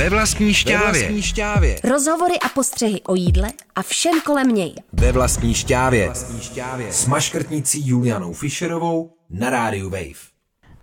Ve 0.00 0.10
vlastní 0.10 0.54
šťávě. 0.54 0.92
Ve 0.92 0.98
vlastní 0.98 1.22
šťávě. 1.22 1.76
Rozhovory 1.84 2.34
a 2.44 2.48
postřehy 2.48 3.00
o 3.02 3.14
jídle 3.14 3.48
a 3.74 3.82
všem 3.82 4.20
kolem 4.20 4.48
něj. 4.48 4.74
Ve 4.92 5.12
vlastní 5.12 5.54
šťávě. 5.54 6.06
Vlastní 6.06 6.40
šťávě. 6.40 6.92
S 6.92 7.06
maškrtnicí 7.06 7.88
Julianou 7.88 8.32
Fischerovou 8.32 9.10
na 9.30 9.50
rádiu 9.50 9.90
Wave. 9.90 10.30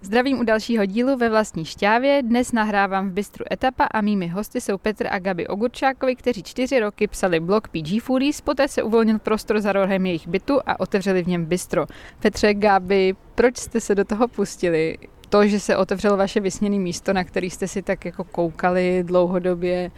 Zdravím 0.02 0.40
u 0.40 0.44
dalšího 0.44 0.86
dílu 0.86 1.18
ve 1.18 1.30
vlastní 1.30 1.66
šťávě. 1.66 2.24
Dnes 2.24 2.52
nahrávám 2.52 3.10
v 3.10 3.14
Bystru 3.14 3.46
Etapa 3.52 3.84
a 3.84 4.02
mými 4.02 4.28
hosty 4.28 4.62
jsou 4.62 4.78
Petr 4.78 5.08
a 5.10 5.20
Gabi 5.20 5.48
Ogurčákovi, 5.48 6.16
kteří 6.16 6.44
čtyři 6.44 6.80
roky 6.80 7.08
psali 7.08 7.40
blog 7.40 7.68
PG 7.68 8.02
Foodies, 8.02 8.42
poté 8.42 8.68
se 8.68 8.84
uvolnil 8.84 9.20
prostor 9.20 9.62
za 9.62 9.74
rohem 9.74 10.06
jejich 10.06 10.28
bytu 10.28 10.60
a 10.66 10.80
otevřeli 10.80 11.24
v 11.24 11.28
něm 11.28 11.46
bistro. 11.46 11.86
Petře, 12.20 12.54
Gabi, 12.54 13.16
proč 13.36 13.58
jste 13.58 13.82
se 13.82 13.96
do 13.96 14.06
toho 14.06 14.28
pustili? 14.28 14.98
To, 15.30 15.48
že 15.48 15.60
se 15.60 15.78
otevřelo 15.78 16.18
vaše 16.18 16.40
vysněné 16.40 16.80
místo, 16.80 17.14
na 17.14 17.24
který 17.24 17.50
jste 17.50 17.68
si 17.68 17.82
tak 17.82 18.06
jako 18.06 18.24
koukali 18.24 19.04
dlouhodobě, 19.04 19.92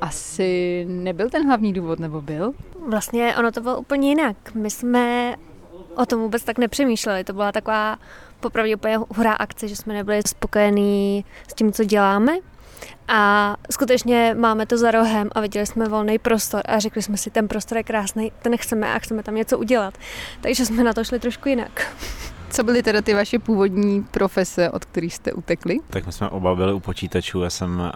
asi 0.00 0.84
nebyl 0.88 1.30
ten 1.30 1.46
hlavní 1.46 1.72
důvod, 1.72 1.98
nebo 1.98 2.20
byl? 2.20 2.52
Vlastně 2.88 3.34
ono 3.38 3.52
to 3.52 3.60
bylo 3.60 3.78
úplně 3.78 4.08
jinak. 4.08 4.54
My 4.54 4.70
jsme 4.70 5.34
o 5.96 6.06
tom 6.06 6.20
vůbec 6.20 6.44
tak 6.44 6.58
nepřemýšleli. 6.58 7.24
To 7.24 7.32
byla 7.32 7.52
taková 7.52 7.98
popravdě 8.40 8.76
úplně 8.76 8.96
hurá 8.96 9.32
akce, 9.32 9.68
že 9.68 9.76
jsme 9.76 9.94
nebyli 9.94 10.20
spokojení 10.26 11.24
s 11.48 11.54
tím, 11.54 11.72
co 11.72 11.84
děláme. 11.84 12.32
A 13.08 13.56
skutečně 13.70 14.34
máme 14.38 14.66
to 14.66 14.78
za 14.78 14.90
rohem 14.90 15.30
a 15.32 15.40
viděli 15.40 15.66
jsme 15.66 15.88
volný 15.88 16.18
prostor 16.18 16.62
a 16.64 16.78
řekli 16.78 17.02
jsme 17.02 17.16
si, 17.16 17.30
ten 17.30 17.48
prostor 17.48 17.78
je 17.78 17.84
krásný, 17.84 18.32
ten 18.42 18.56
chceme 18.56 18.94
a 18.94 18.98
chceme 18.98 19.22
tam 19.22 19.34
něco 19.34 19.58
udělat. 19.58 19.94
Takže 20.40 20.66
jsme 20.66 20.84
na 20.84 20.92
to 20.92 21.04
šli 21.04 21.18
trošku 21.18 21.48
jinak. 21.48 21.94
Co 22.52 22.64
byly 22.64 22.82
teda 22.82 23.02
ty 23.02 23.14
vaše 23.14 23.38
původní 23.38 24.02
profese, 24.02 24.70
od 24.70 24.84
kterých 24.84 25.14
jste 25.14 25.32
utekli? 25.32 25.78
Tak 25.90 26.06
my 26.06 26.12
jsme 26.12 26.28
oba 26.28 26.54
byli 26.54 26.72
u 26.72 26.80
počítačů, 26.80 27.42
já 27.42 27.50
jsem 27.50 27.92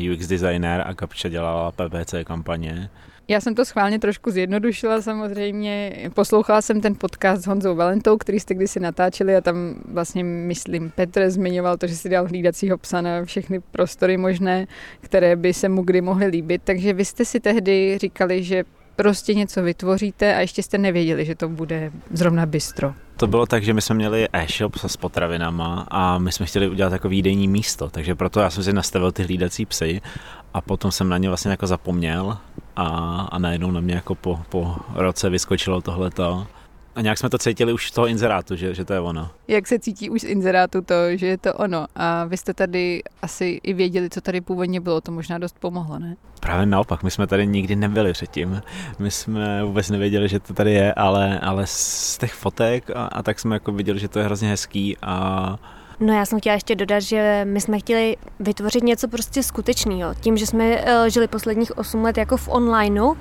uh, 0.00 0.12
UX 0.12 0.26
designer 0.26 0.84
a 0.86 0.94
Kapča 0.94 1.28
dělala 1.28 1.72
PPC 1.72 2.14
kampaně. 2.24 2.90
Já 3.28 3.40
jsem 3.40 3.54
to 3.54 3.64
schválně 3.64 3.98
trošku 3.98 4.30
zjednodušila 4.30 5.02
samozřejmě. 5.02 5.92
Poslouchala 6.14 6.62
jsem 6.62 6.80
ten 6.80 6.94
podcast 6.94 7.42
s 7.42 7.46
Honzou 7.46 7.74
Valentou, 7.74 8.16
který 8.16 8.40
jste 8.40 8.54
kdysi 8.54 8.80
natáčeli 8.80 9.36
a 9.36 9.40
tam 9.40 9.56
vlastně, 9.88 10.24
myslím, 10.24 10.90
Petr 10.90 11.30
zmiňoval 11.30 11.76
to, 11.76 11.86
že 11.86 11.96
si 11.96 12.08
dal 12.08 12.26
hlídacího 12.26 12.78
psa 12.78 13.00
na 13.00 13.24
všechny 13.24 13.60
prostory 13.60 14.16
možné, 14.16 14.66
které 15.00 15.36
by 15.36 15.54
se 15.54 15.68
mu 15.68 15.82
kdy 15.82 16.00
mohly 16.00 16.26
líbit. 16.26 16.62
Takže 16.64 16.92
vy 16.92 17.04
jste 17.04 17.24
si 17.24 17.40
tehdy 17.40 17.98
říkali, 17.98 18.42
že 18.42 18.64
prostě 18.96 19.34
něco 19.34 19.62
vytvoříte 19.62 20.34
a 20.34 20.40
ještě 20.40 20.62
jste 20.62 20.78
nevěděli, 20.78 21.24
že 21.24 21.34
to 21.34 21.48
bude 21.48 21.92
zrovna 22.10 22.46
bistro. 22.46 22.94
To 23.16 23.26
bylo 23.26 23.46
tak, 23.46 23.64
že 23.64 23.74
my 23.74 23.82
jsme 23.82 23.94
měli 23.94 24.28
e-shop 24.32 24.76
s 24.76 24.96
potravinama 24.96 25.86
a 25.90 26.18
my 26.18 26.32
jsme 26.32 26.46
chtěli 26.46 26.68
udělat 26.68 26.92
jako 26.92 27.08
výdejní 27.08 27.48
místo, 27.48 27.90
takže 27.90 28.14
proto 28.14 28.40
já 28.40 28.50
jsem 28.50 28.64
si 28.64 28.72
nastavil 28.72 29.12
ty 29.12 29.22
hlídací 29.22 29.66
psy 29.66 30.00
a 30.54 30.60
potom 30.60 30.90
jsem 30.90 31.08
na 31.08 31.18
ně 31.18 31.28
vlastně 31.28 31.50
jako 31.50 31.66
zapomněl 31.66 32.38
a, 32.76 32.86
a 33.32 33.38
najednou 33.38 33.70
na 33.70 33.80
mě 33.80 33.94
jako 33.94 34.14
po, 34.14 34.40
po 34.48 34.76
roce 34.94 35.30
vyskočilo 35.30 35.80
tohleto. 35.80 36.46
A 36.94 37.00
nějak 37.00 37.18
jsme 37.18 37.30
to 37.30 37.38
cítili 37.38 37.72
už 37.72 37.88
z 37.88 37.90
toho 37.90 38.06
inzerátu, 38.06 38.56
že, 38.56 38.74
že 38.74 38.84
to 38.84 38.92
je 38.92 39.00
ono. 39.00 39.30
Jak 39.48 39.66
se 39.66 39.78
cítí 39.78 40.10
už 40.10 40.20
z 40.20 40.24
inzerátu 40.24 40.80
to, 40.82 40.94
že 41.16 41.26
je 41.26 41.38
to 41.38 41.54
ono? 41.54 41.86
A 41.94 42.24
vy 42.24 42.36
jste 42.36 42.54
tady 42.54 43.02
asi 43.22 43.60
i 43.62 43.72
věděli, 43.72 44.10
co 44.10 44.20
tady 44.20 44.40
původně 44.40 44.80
bylo, 44.80 45.00
to 45.00 45.12
možná 45.12 45.38
dost 45.38 45.56
pomohlo, 45.58 45.98
ne? 45.98 46.16
Právě 46.40 46.66
naopak, 46.66 47.02
my 47.02 47.10
jsme 47.10 47.26
tady 47.26 47.46
nikdy 47.46 47.76
nebyli 47.76 48.12
předtím. 48.12 48.62
My 48.98 49.10
jsme 49.10 49.64
vůbec 49.64 49.90
nevěděli, 49.90 50.28
že 50.28 50.40
to 50.40 50.54
tady 50.54 50.72
je, 50.72 50.94
ale, 50.94 51.38
ale 51.38 51.66
z 51.66 52.18
těch 52.18 52.34
fotek 52.34 52.90
a, 52.90 53.04
a 53.04 53.22
tak 53.22 53.40
jsme 53.40 53.56
jako 53.56 53.72
viděli, 53.72 53.98
že 53.98 54.08
to 54.08 54.18
je 54.18 54.24
hrozně 54.24 54.48
hezký 54.48 54.96
a 55.02 55.58
No 56.02 56.14
já 56.14 56.26
jsem 56.26 56.40
chtěla 56.40 56.54
ještě 56.54 56.74
dodat, 56.74 57.00
že 57.00 57.40
my 57.44 57.60
jsme 57.60 57.78
chtěli 57.78 58.16
vytvořit 58.40 58.84
něco 58.84 59.08
prostě 59.08 59.42
skutečného. 59.42 60.14
Tím, 60.14 60.36
že 60.36 60.46
jsme 60.46 60.64
eh, 60.64 61.10
žili 61.10 61.28
posledních 61.28 61.78
8 61.78 62.02
let 62.02 62.16
jako 62.16 62.36
v 62.36 62.48
onlineu 62.48 63.14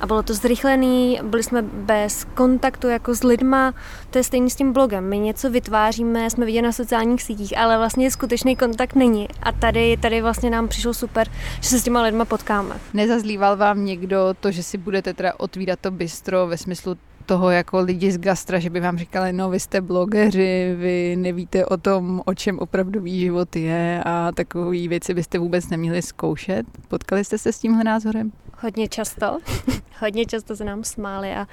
a 0.00 0.06
bylo 0.06 0.22
to 0.22 0.34
zrychlený, 0.34 1.20
byli 1.22 1.42
jsme 1.42 1.62
bez 1.62 2.26
kontaktu 2.34 2.88
jako 2.88 3.14
s 3.14 3.22
lidma, 3.22 3.74
to 4.10 4.18
je 4.18 4.24
stejný 4.24 4.50
s 4.50 4.56
tím 4.56 4.72
blogem. 4.72 5.08
My 5.08 5.18
něco 5.18 5.50
vytváříme, 5.50 6.30
jsme 6.30 6.46
viděli 6.46 6.62
na 6.62 6.72
sociálních 6.72 7.22
sítích, 7.22 7.58
ale 7.58 7.78
vlastně 7.78 8.10
skutečný 8.10 8.56
kontakt 8.56 8.94
není. 8.94 9.28
A 9.42 9.52
tady, 9.52 9.96
tady 9.96 10.22
vlastně 10.22 10.50
nám 10.50 10.68
přišlo 10.68 10.94
super, 10.94 11.28
že 11.60 11.68
se 11.68 11.78
s 11.78 11.84
těma 11.84 12.02
lidma 12.02 12.24
potkáme. 12.24 12.74
Nezazlíval 12.94 13.56
vám 13.56 13.84
někdo 13.84 14.34
to, 14.40 14.50
že 14.50 14.62
si 14.62 14.78
budete 14.78 15.14
teda 15.14 15.32
otvírat 15.36 15.78
to 15.80 15.90
bistro 15.90 16.46
ve 16.46 16.56
smyslu 16.56 16.96
toho 17.28 17.50
jako 17.50 17.80
lidi 17.80 18.12
z 18.12 18.18
gastra, 18.18 18.58
že 18.58 18.70
by 18.70 18.80
vám 18.80 18.98
říkali, 18.98 19.32
no 19.32 19.50
vy 19.50 19.60
jste 19.60 19.80
blogeři, 19.80 20.74
vy 20.78 21.16
nevíte 21.16 21.66
o 21.66 21.76
tom, 21.76 22.22
o 22.24 22.34
čem 22.34 22.58
opravdový 22.58 23.20
život 23.20 23.56
je 23.56 24.02
a 24.04 24.32
takové 24.32 24.88
věci 24.88 25.14
byste 25.14 25.38
vůbec 25.38 25.68
neměli 25.68 26.02
zkoušet. 26.02 26.66
Potkali 26.88 27.24
jste 27.24 27.38
se 27.38 27.52
s 27.52 27.58
tímhle 27.58 27.84
názorem? 27.84 28.32
Hodně 28.60 28.88
často. 28.88 29.38
Hodně 30.00 30.26
často 30.26 30.56
se 30.56 30.64
nám 30.64 30.84
smáli 30.84 31.34
a 31.34 31.46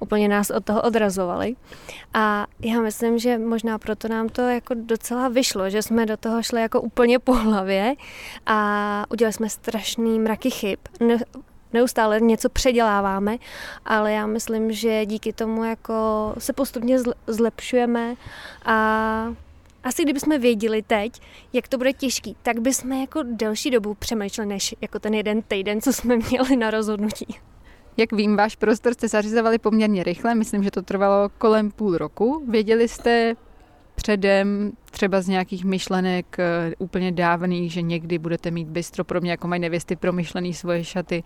úplně 0.00 0.28
nás 0.28 0.50
od 0.50 0.64
toho 0.64 0.82
odrazovali. 0.82 1.56
A 2.14 2.46
já 2.60 2.80
myslím, 2.80 3.18
že 3.18 3.38
možná 3.38 3.78
proto 3.78 4.08
nám 4.08 4.28
to 4.28 4.42
jako 4.42 4.74
docela 4.74 5.28
vyšlo, 5.28 5.70
že 5.70 5.82
jsme 5.82 6.06
do 6.06 6.16
toho 6.16 6.42
šli 6.42 6.60
jako 6.60 6.80
úplně 6.80 7.18
po 7.18 7.34
hlavě 7.34 7.94
a 8.46 9.04
udělali 9.10 9.32
jsme 9.32 9.48
strašný 9.50 10.18
mraky 10.18 10.50
chyb 10.50 10.78
neustále 11.72 12.20
něco 12.20 12.48
předěláváme, 12.48 13.36
ale 13.84 14.12
já 14.12 14.26
myslím, 14.26 14.72
že 14.72 15.06
díky 15.06 15.32
tomu 15.32 15.64
jako 15.64 15.94
se 16.38 16.52
postupně 16.52 16.98
zlepšujeme 17.26 18.14
a 18.64 19.34
asi 19.84 20.02
kdybychom 20.02 20.40
věděli 20.40 20.82
teď, 20.82 21.12
jak 21.52 21.68
to 21.68 21.78
bude 21.78 21.92
těžký, 21.92 22.36
tak 22.42 22.60
bychom 22.60 22.92
jako 22.92 23.20
delší 23.22 23.70
dobu 23.70 23.94
přemýšleli, 23.94 24.48
než 24.48 24.74
jako 24.80 24.98
ten 24.98 25.14
jeden 25.14 25.42
týden, 25.42 25.80
co 25.80 25.92
jsme 25.92 26.16
měli 26.30 26.56
na 26.56 26.70
rozhodnutí. 26.70 27.26
Jak 27.96 28.12
vím, 28.12 28.36
váš 28.36 28.56
prostor 28.56 28.94
jste 28.94 29.08
zařizovali 29.08 29.58
poměrně 29.58 30.04
rychle, 30.04 30.34
myslím, 30.34 30.62
že 30.62 30.70
to 30.70 30.82
trvalo 30.82 31.28
kolem 31.38 31.70
půl 31.70 31.98
roku. 31.98 32.44
Věděli 32.48 32.88
jste 32.88 33.34
předem 33.94 34.72
třeba 34.98 35.20
z 35.20 35.28
nějakých 35.28 35.64
myšlenek 35.64 36.36
eh, 36.38 36.72
úplně 36.78 37.12
dávných, 37.12 37.72
že 37.72 37.82
někdy 37.82 38.18
budete 38.18 38.50
mít 38.50 38.68
bistro, 38.68 39.04
pro 39.04 39.20
mě 39.20 39.30
jako 39.30 39.48
mají 39.48 39.60
nevěsty 39.60 39.96
promyšlený 39.96 40.54
svoje 40.54 40.84
šaty, 40.84 41.22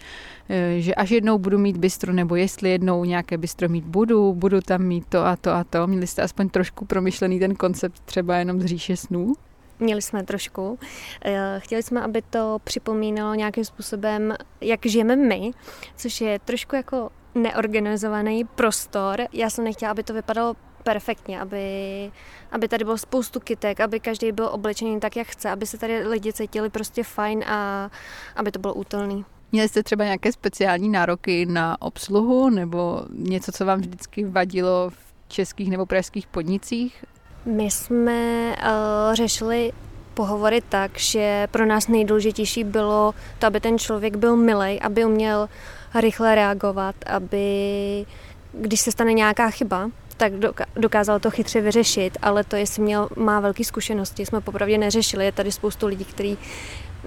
eh, 0.48 0.80
že 0.80 0.94
až 0.94 1.10
jednou 1.10 1.38
budu 1.38 1.58
mít 1.58 1.76
bistro, 1.76 2.12
nebo 2.12 2.36
jestli 2.36 2.70
jednou 2.70 3.04
nějaké 3.04 3.38
bistro 3.38 3.68
mít 3.68 3.84
budu, 3.84 4.34
budu 4.34 4.60
tam 4.60 4.82
mít 4.82 5.04
to 5.08 5.24
a 5.24 5.36
to 5.36 5.50
a 5.50 5.64
to. 5.64 5.86
Měli 5.86 6.06
jste 6.06 6.22
aspoň 6.22 6.48
trošku 6.48 6.84
promyšlený 6.84 7.38
ten 7.38 7.54
koncept 7.54 8.00
třeba 8.04 8.36
jenom 8.36 8.60
z 8.60 8.64
říše 8.64 8.96
snů? 8.96 9.32
Měli 9.78 10.02
jsme 10.02 10.22
trošku. 10.22 10.78
Eh, 11.24 11.56
chtěli 11.58 11.82
jsme, 11.82 12.00
aby 12.00 12.22
to 12.22 12.58
připomínalo 12.64 13.34
nějakým 13.34 13.64
způsobem, 13.64 14.34
jak 14.60 14.86
žijeme 14.86 15.16
my, 15.16 15.50
což 15.96 16.20
je 16.20 16.38
trošku 16.38 16.76
jako 16.76 17.10
neorganizovaný 17.34 18.44
prostor. 18.44 19.20
Já 19.32 19.50
jsem 19.50 19.64
nechtěla, 19.64 19.90
aby 19.90 20.02
to 20.02 20.14
vypadalo 20.14 20.54
perfektně, 20.82 21.40
aby, 21.40 22.10
aby 22.52 22.68
tady 22.68 22.84
bylo 22.84 22.98
spoustu 22.98 23.40
kytek, 23.40 23.80
aby 23.80 24.00
každý 24.00 24.32
byl 24.32 24.48
oblečený 24.52 25.00
tak, 25.00 25.16
jak 25.16 25.26
chce, 25.26 25.50
aby 25.50 25.66
se 25.66 25.78
tady 25.78 26.08
lidi 26.08 26.32
cítili 26.32 26.70
prostě 26.70 27.04
fajn 27.04 27.44
a 27.46 27.90
aby 28.36 28.52
to 28.52 28.58
bylo 28.58 28.74
útelný. 28.74 29.24
Měli 29.52 29.68
jste 29.68 29.82
třeba 29.82 30.04
nějaké 30.04 30.32
speciální 30.32 30.88
nároky 30.88 31.46
na 31.46 31.82
obsluhu 31.82 32.50
nebo 32.50 33.02
něco, 33.10 33.52
co 33.52 33.64
vám 33.64 33.80
vždycky 33.80 34.24
vadilo 34.24 34.90
v 34.90 35.28
českých 35.28 35.70
nebo 35.70 35.86
pražských 35.86 36.26
podnicích? 36.26 37.04
My 37.44 37.70
jsme 37.70 38.48
uh, 38.50 39.14
řešili 39.14 39.72
pohovory 40.14 40.60
tak, 40.68 40.98
že 40.98 41.48
pro 41.50 41.66
nás 41.66 41.88
nejdůležitější 41.88 42.64
bylo 42.64 43.14
to, 43.38 43.46
aby 43.46 43.60
ten 43.60 43.78
člověk 43.78 44.16
byl 44.16 44.36
milej, 44.36 44.80
aby 44.82 45.04
uměl 45.04 45.48
rychle 45.94 46.34
reagovat, 46.34 46.94
aby 47.06 48.06
když 48.52 48.80
se 48.80 48.92
stane 48.92 49.12
nějaká 49.12 49.50
chyba, 49.50 49.90
tak 50.22 50.32
dokázal 50.76 51.20
to 51.20 51.30
chytře 51.30 51.60
vyřešit, 51.60 52.18
ale 52.22 52.44
to, 52.44 52.56
jestli 52.56 52.82
měl, 52.82 53.08
má 53.16 53.40
velké 53.40 53.64
zkušenosti, 53.64 54.26
jsme 54.26 54.40
popravdě 54.40 54.78
neřešili. 54.78 55.24
Je 55.24 55.32
tady 55.32 55.52
spoustu 55.52 55.86
lidí, 55.86 56.04
kteří 56.04 56.38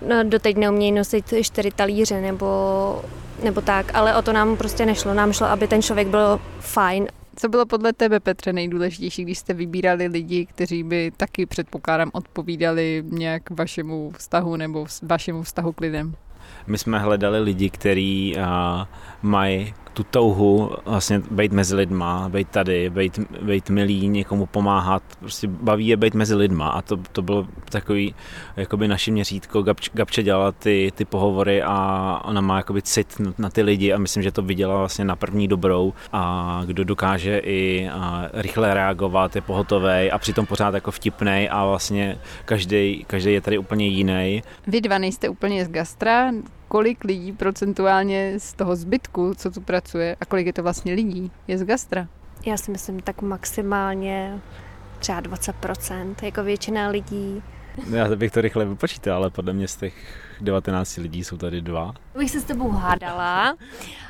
no, 0.07 0.23
doteď 0.23 0.57
neumějí 0.57 0.91
nosit 0.91 1.33
čtyři 1.41 1.71
talíře 1.71 2.21
nebo, 2.21 3.01
nebo 3.43 3.61
tak, 3.61 3.91
ale 3.93 4.15
o 4.15 4.21
to 4.21 4.33
nám 4.33 4.57
prostě 4.57 4.85
nešlo. 4.85 5.13
Nám 5.13 5.33
šlo, 5.33 5.47
aby 5.47 5.67
ten 5.67 5.81
člověk 5.81 6.07
byl 6.07 6.39
fajn. 6.59 7.07
Co 7.35 7.49
bylo 7.49 7.65
podle 7.65 7.93
tebe, 7.93 8.19
Petře, 8.19 8.53
nejdůležitější, 8.53 9.23
když 9.23 9.37
jste 9.37 9.53
vybírali 9.53 10.07
lidi, 10.07 10.45
kteří 10.45 10.83
by 10.83 11.11
taky, 11.17 11.45
předpokládám, 11.45 12.09
odpovídali 12.13 13.03
nějak 13.05 13.49
vašemu 13.49 14.11
vztahu 14.17 14.55
nebo 14.55 14.85
vašemu 15.03 15.43
vztahu 15.43 15.73
k 15.73 15.81
lidem? 15.81 16.15
My 16.67 16.77
jsme 16.77 16.99
hledali 16.99 17.39
lidi, 17.39 17.69
kteří 17.69 18.35
mají 19.21 19.73
tu 19.95 20.03
touhu 20.03 20.71
vlastně 20.85 21.21
být 21.31 21.51
mezi 21.51 21.75
lidma, 21.75 22.29
být 22.29 22.49
tady, 22.49 22.89
být, 22.89 23.19
být 23.41 23.69
milý, 23.69 24.07
někomu 24.07 24.45
pomáhat, 24.45 25.03
prostě 25.19 25.47
baví 25.47 25.87
je 25.87 25.97
být 25.97 26.13
mezi 26.13 26.35
lidma 26.35 26.69
a 26.69 26.81
to, 26.81 26.97
to 27.11 27.21
bylo 27.21 27.47
takový 27.69 28.15
jakoby 28.57 28.87
naše 28.87 29.11
měřítko. 29.11 29.61
Gabč, 29.61 29.89
Gabče 29.93 30.23
dělala 30.23 30.51
ty, 30.51 30.91
ty 30.95 31.05
pohovory 31.05 31.63
a 31.63 32.21
ona 32.25 32.41
má 32.41 32.57
jakoby 32.57 32.81
cit 32.81 33.21
na 33.37 33.49
ty 33.49 33.61
lidi 33.61 33.93
a 33.93 33.97
myslím, 33.97 34.23
že 34.23 34.31
to 34.31 34.41
viděla 34.41 34.77
vlastně 34.77 35.05
na 35.05 35.15
první 35.15 35.47
dobrou 35.47 35.93
a 36.13 36.61
kdo 36.65 36.83
dokáže 36.83 37.41
i 37.43 37.89
rychle 38.33 38.73
reagovat, 38.73 39.35
je 39.35 39.41
pohotový 39.41 40.11
a 40.11 40.17
přitom 40.17 40.45
pořád 40.45 40.73
jako 40.73 40.91
vtipnej 40.91 41.49
a 41.51 41.65
vlastně 41.65 42.17
každý, 42.45 43.05
každý 43.07 43.33
je 43.33 43.41
tady 43.41 43.57
úplně 43.57 43.87
jiný. 43.87 44.43
Vy 44.67 44.81
dva 44.81 44.97
nejste 44.97 45.29
úplně 45.29 45.65
z 45.65 45.69
gastra, 45.69 46.31
kolik 46.67 47.03
lidí 47.03 47.33
procentuálně 47.33 48.33
z 48.37 48.53
toho 48.53 48.75
zbytku, 48.75 49.33
co 49.33 49.51
tu 49.51 49.61
pracuje 49.61 50.15
a 50.21 50.25
kolik 50.25 50.45
je 50.47 50.53
to 50.53 50.63
vlastně 50.63 50.93
lidí, 50.93 51.31
je 51.47 51.57
z 51.57 51.63
gastra? 51.63 52.07
Já 52.45 52.57
si 52.57 52.71
myslím 52.71 52.99
tak 52.99 53.21
maximálně 53.21 54.39
třeba 54.99 55.21
20%, 55.21 56.15
jako 56.21 56.43
většina 56.43 56.87
lidí. 56.87 57.43
Já 57.89 58.15
bych 58.15 58.31
to 58.31 58.41
rychle 58.41 58.65
vypočítal, 58.65 59.17
ale 59.17 59.29
podle 59.29 59.53
mě 59.53 59.67
z 59.67 59.75
těch 59.75 59.93
19 60.41 60.97
lidí 60.97 61.23
jsou 61.23 61.37
tady 61.37 61.61
dva. 61.61 61.93
Bych 62.17 62.31
se 62.31 62.41
s 62.41 62.43
tebou 62.43 62.69
hádala, 62.69 63.57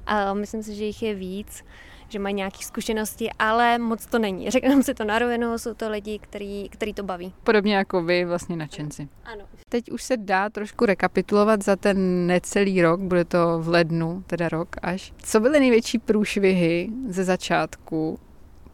a 0.08 0.34
myslím 0.34 0.64
si, 0.64 0.76
že 0.76 0.84
jich 0.84 1.04
je 1.04 1.14
víc 1.14 1.64
že 2.10 2.20
mají 2.20 2.36
nějaké 2.36 2.58
zkušenosti, 2.62 3.30
ale 3.40 3.78
moc 3.78 4.06
to 4.06 4.20
není. 4.20 4.50
Řekneme 4.50 4.84
si 4.84 4.94
to 4.94 5.04
na 5.04 5.20
rovinu, 5.20 5.58
jsou 5.58 5.74
to 5.74 5.90
lidi, 5.90 6.20
který, 6.20 6.70
který 6.70 6.94
to 6.94 7.04
baví. 7.04 7.34
Podobně 7.44 7.76
jako 7.76 8.04
vy, 8.04 8.26
vlastně 8.26 8.56
nadšenci. 8.56 9.10
Ano. 9.26 9.46
Teď 9.70 9.92
už 9.92 10.04
se 10.04 10.18
dá 10.18 10.50
trošku 10.50 10.86
rekapitulovat 10.86 11.64
za 11.64 11.76
ten 11.76 12.28
necelý 12.28 12.82
rok, 12.82 13.00
bude 13.00 13.26
to 13.26 13.60
v 13.60 13.68
lednu, 13.68 14.24
teda 14.28 14.50
rok 14.50 14.76
až. 14.82 15.14
Co 15.18 15.40
byly 15.40 15.60
největší 15.60 16.00
průšvihy 16.00 16.90
ze 17.10 17.24
začátku 17.24 18.20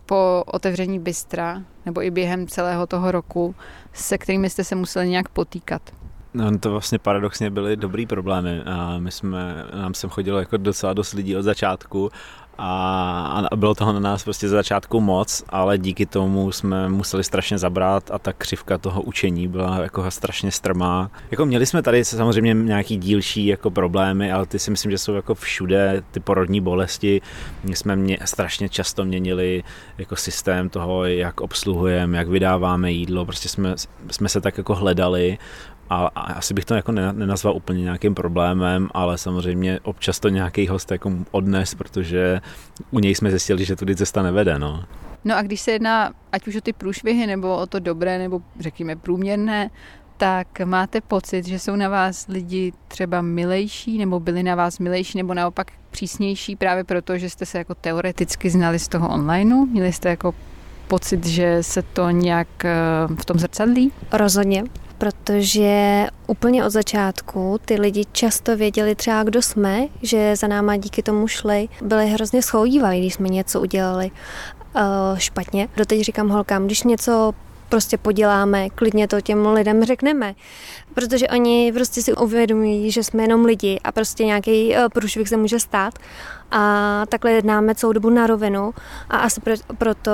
po 0.05 0.43
otevření 0.45 0.99
bystra, 0.99 1.63
nebo 1.85 2.03
i 2.03 2.11
během 2.11 2.47
celého 2.47 2.87
toho 2.87 3.11
roku, 3.11 3.55
se 3.93 4.17
kterými 4.17 4.49
jste 4.49 4.63
se 4.63 4.75
museli 4.75 5.09
nějak 5.09 5.29
potýkat? 5.29 5.81
No, 6.33 6.57
to 6.57 6.71
vlastně 6.71 6.99
paradoxně 6.99 7.49
byly 7.49 7.75
dobrý 7.75 8.05
problémy. 8.05 8.61
A 8.65 8.99
my 8.99 9.11
jsme, 9.11 9.55
nám 9.75 9.93
sem 9.93 10.09
chodilo 10.09 10.39
jako 10.39 10.57
docela 10.57 10.93
dost 10.93 11.13
lidí 11.13 11.37
od 11.37 11.41
začátku 11.41 12.09
a, 12.57 13.47
a 13.51 13.55
bylo 13.55 13.75
toho 13.75 13.93
na 13.93 13.99
nás 13.99 14.23
prostě 14.23 14.49
z 14.49 14.51
začátku 14.51 15.01
moc, 15.01 15.43
ale 15.49 15.77
díky 15.77 16.05
tomu 16.05 16.51
jsme 16.51 16.89
museli 16.89 17.23
strašně 17.23 17.57
zabrat 17.57 18.11
a 18.11 18.19
ta 18.19 18.33
křivka 18.33 18.77
toho 18.77 19.01
učení 19.01 19.47
byla 19.47 19.77
jako 19.77 20.11
strašně 20.11 20.51
strmá. 20.51 21.11
Jako 21.31 21.45
měli 21.45 21.65
jsme 21.65 21.81
tady 21.81 22.05
samozřejmě 22.05 22.53
nějaký 22.53 22.97
dílší 22.97 23.45
jako 23.45 23.71
problémy, 23.71 24.31
ale 24.31 24.45
ty 24.45 24.59
si 24.59 24.71
myslím, 24.71 24.91
že 24.91 24.97
jsou 24.97 25.13
jako 25.13 25.35
všude 25.35 26.03
ty 26.11 26.19
porodní 26.19 26.61
bolesti. 26.61 27.21
My 27.63 27.75
jsme 27.75 27.95
mě, 27.95 28.17
strašně 28.25 28.69
často 28.69 29.05
měnili 29.05 29.63
jako 29.97 30.15
systém 30.15 30.69
toho, 30.69 31.05
jak 31.05 31.41
obsluhujeme, 31.41 32.17
jak 32.17 32.27
vydáváme 32.27 32.91
jídlo, 32.91 33.25
prostě 33.25 33.49
jsme, 33.49 33.75
jsme 34.11 34.29
se 34.29 34.41
tak 34.41 34.57
jako 34.57 34.75
hledali 34.75 35.37
a, 35.91 36.11
a 36.15 36.33
asi 36.33 36.53
bych 36.53 36.65
to 36.65 36.75
jako 36.75 36.91
nenazval 36.91 37.55
úplně 37.55 37.83
nějakým 37.83 38.15
problémem, 38.15 38.89
ale 38.93 39.17
samozřejmě 39.17 39.79
občas 39.83 40.19
to 40.19 40.29
nějaký 40.29 40.67
host 40.67 40.91
jako 40.91 41.11
odnes, 41.31 41.75
protože 41.75 42.41
u 42.91 42.99
něj 42.99 43.15
jsme 43.15 43.29
zjistili, 43.29 43.65
že 43.65 43.75
tudy 43.75 43.95
cesta 43.95 44.21
nevede. 44.21 44.59
No. 44.59 44.83
No 45.25 45.37
a 45.37 45.41
když 45.41 45.61
se 45.61 45.71
jedná 45.71 46.11
ať 46.31 46.47
už 46.47 46.55
o 46.55 46.61
ty 46.61 46.73
průšvihy, 46.73 47.27
nebo 47.27 47.57
o 47.57 47.65
to 47.65 47.79
dobré, 47.79 48.17
nebo 48.17 48.41
řekněme 48.59 48.95
průměrné, 48.95 49.69
tak 50.17 50.47
máte 50.65 51.01
pocit, 51.01 51.47
že 51.47 51.59
jsou 51.59 51.75
na 51.75 51.89
vás 51.89 52.27
lidi 52.27 52.73
třeba 52.87 53.21
milejší, 53.21 53.97
nebo 53.97 54.19
byli 54.19 54.43
na 54.43 54.55
vás 54.55 54.79
milejší, 54.79 55.17
nebo 55.17 55.33
naopak 55.33 55.71
přísnější 55.91 56.55
právě 56.55 56.83
proto, 56.83 57.17
že 57.17 57.29
jste 57.29 57.45
se 57.45 57.57
jako 57.57 57.75
teoreticky 57.75 58.49
znali 58.49 58.79
z 58.79 58.87
toho 58.87 59.09
onlineu? 59.09 59.65
Měli 59.65 59.93
jste 59.93 60.09
jako 60.09 60.35
pocit, 60.87 61.25
že 61.25 61.63
se 61.63 61.81
to 61.81 62.09
nějak 62.09 62.65
eh, 62.65 62.75
v 63.21 63.25
tom 63.25 63.39
zrcadlí? 63.39 63.91
Rozhodně 64.11 64.63
protože 65.01 66.07
úplně 66.27 66.65
od 66.65 66.69
začátku 66.69 67.59
ty 67.65 67.75
lidi 67.75 68.05
často 68.11 68.57
věděli 68.57 68.95
třeba, 68.95 69.23
kdo 69.23 69.41
jsme, 69.41 69.87
že 70.01 70.35
za 70.35 70.47
náma 70.47 70.77
díky 70.77 71.03
tomu 71.03 71.27
šli. 71.27 71.69
Byli 71.81 72.07
hrozně 72.07 72.41
schoudívaví, 72.41 72.99
když 72.99 73.13
jsme 73.13 73.29
něco 73.29 73.61
udělali 73.61 74.11
uh, 74.75 74.81
špatně. 75.17 75.67
Doteď 75.77 76.01
říkám 76.01 76.29
holkám, 76.29 76.65
když 76.65 76.83
něco 76.83 77.33
prostě 77.69 77.97
poděláme, 77.97 78.69
klidně 78.69 79.07
to 79.07 79.21
těm 79.21 79.47
lidem 79.47 79.83
řekneme. 79.83 80.35
Protože 80.93 81.27
oni 81.27 81.71
prostě 81.73 82.01
si 82.01 82.13
uvědomují, 82.13 82.91
že 82.91 83.03
jsme 83.03 83.23
jenom 83.23 83.45
lidi 83.45 83.79
a 83.83 83.91
prostě 83.91 84.25
nějaký 84.25 84.69
uh, 84.69 84.89
průšvih 84.93 85.29
se 85.29 85.37
může 85.37 85.59
stát. 85.59 85.93
A 86.51 87.03
takhle 87.09 87.31
jednáme 87.31 87.75
celou 87.75 87.93
dobu 87.93 88.09
na 88.09 88.27
rovinu 88.27 88.73
a 89.09 89.17
asi 89.17 89.41
proto 89.77 90.11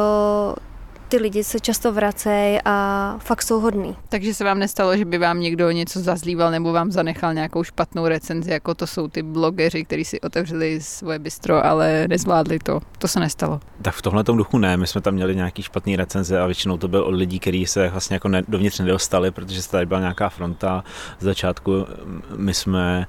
ty 1.10 1.18
lidi 1.18 1.44
se 1.44 1.60
často 1.60 1.94
vracejí 1.94 2.60
a 2.66 3.16
fakt 3.20 3.42
jsou 3.42 3.60
hodný. 3.60 3.96
Takže 4.10 4.34
se 4.34 4.44
vám 4.44 4.60
nestalo, 4.60 4.98
že 4.98 5.06
by 5.06 5.18
vám 5.18 5.40
někdo 5.40 5.72
něco 5.72 6.00
zazlíval 6.00 6.52
nebo 6.52 6.74
vám 6.74 6.92
zanechal 6.92 7.34
nějakou 7.34 7.64
špatnou 7.64 8.08
recenzi, 8.08 8.52
jako 8.52 8.74
to 8.74 8.88
jsou 8.88 9.08
ty 9.08 9.24
blogeři, 9.24 9.86
kteří 9.86 10.06
si 10.06 10.22
otevřeli 10.22 10.82
svoje 10.82 11.20
bistro, 11.20 11.66
ale 11.66 12.08
nezvládli 12.08 12.60
to. 12.60 12.80
To 12.98 13.08
se 13.08 13.20
nestalo. 13.20 13.60
Tak 13.82 13.96
v 13.96 14.02
tomhle 14.02 14.24
duchu 14.24 14.58
ne, 14.58 14.78
my 14.78 14.88
jsme 14.88 15.02
tam 15.02 15.14
měli 15.14 15.36
nějaký 15.36 15.64
špatný 15.64 15.96
recenze 15.96 16.40
a 16.40 16.46
většinou 16.46 16.78
to 16.78 16.88
byl 16.88 17.02
od 17.04 17.16
lidí, 17.16 17.40
kteří 17.40 17.66
se 17.66 17.90
vlastně 17.90 18.14
jako 18.14 18.28
ne, 18.28 18.42
dovnitř 18.48 18.80
nedostali, 18.80 19.32
protože 19.32 19.62
se 19.62 19.72
tady 19.72 19.86
byla 19.86 20.00
nějaká 20.00 20.30
fronta. 20.30 20.84
Z 21.20 21.24
začátku 21.24 21.86
my 22.36 22.54
jsme 22.54 23.08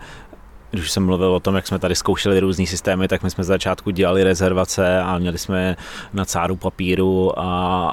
když 0.70 0.90
jsem 0.90 1.04
mluvil 1.04 1.34
o 1.34 1.40
tom, 1.40 1.54
jak 1.54 1.66
jsme 1.66 1.78
tady 1.78 1.94
zkoušeli 1.94 2.40
různý 2.40 2.66
systémy, 2.66 3.08
tak 3.08 3.22
my 3.22 3.30
jsme 3.30 3.44
z 3.44 3.46
začátku 3.46 3.90
dělali 3.90 4.24
rezervace 4.24 5.00
a 5.00 5.18
měli 5.18 5.38
jsme 5.38 5.76
na 6.12 6.24
cáru 6.24 6.56
papíru 6.56 7.38
a, 7.38 7.88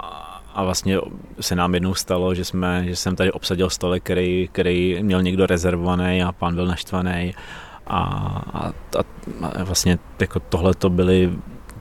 a 0.54 0.64
vlastně 0.64 0.98
se 1.42 1.56
nám 1.56 1.74
jednou 1.74 1.94
stalo, 1.96 2.36
že, 2.36 2.46
jsme, 2.46 2.84
že 2.88 2.96
jsem 2.96 3.16
tady 3.16 3.32
obsadil 3.32 3.70
stolek, 3.70 4.04
který, 4.04 4.50
který 4.52 5.04
měl 5.04 5.22
někdo 5.22 5.46
rezervovaný 5.46 6.24
a 6.24 6.32
pán 6.32 6.56
byl 6.56 6.68
naštvaný 6.68 7.36
a, 7.88 8.00
a, 8.54 8.72
a 9.42 9.64
vlastně 9.64 10.00
jako 10.20 10.40
tohle 10.40 10.74
to 10.74 10.90
byly 10.90 11.34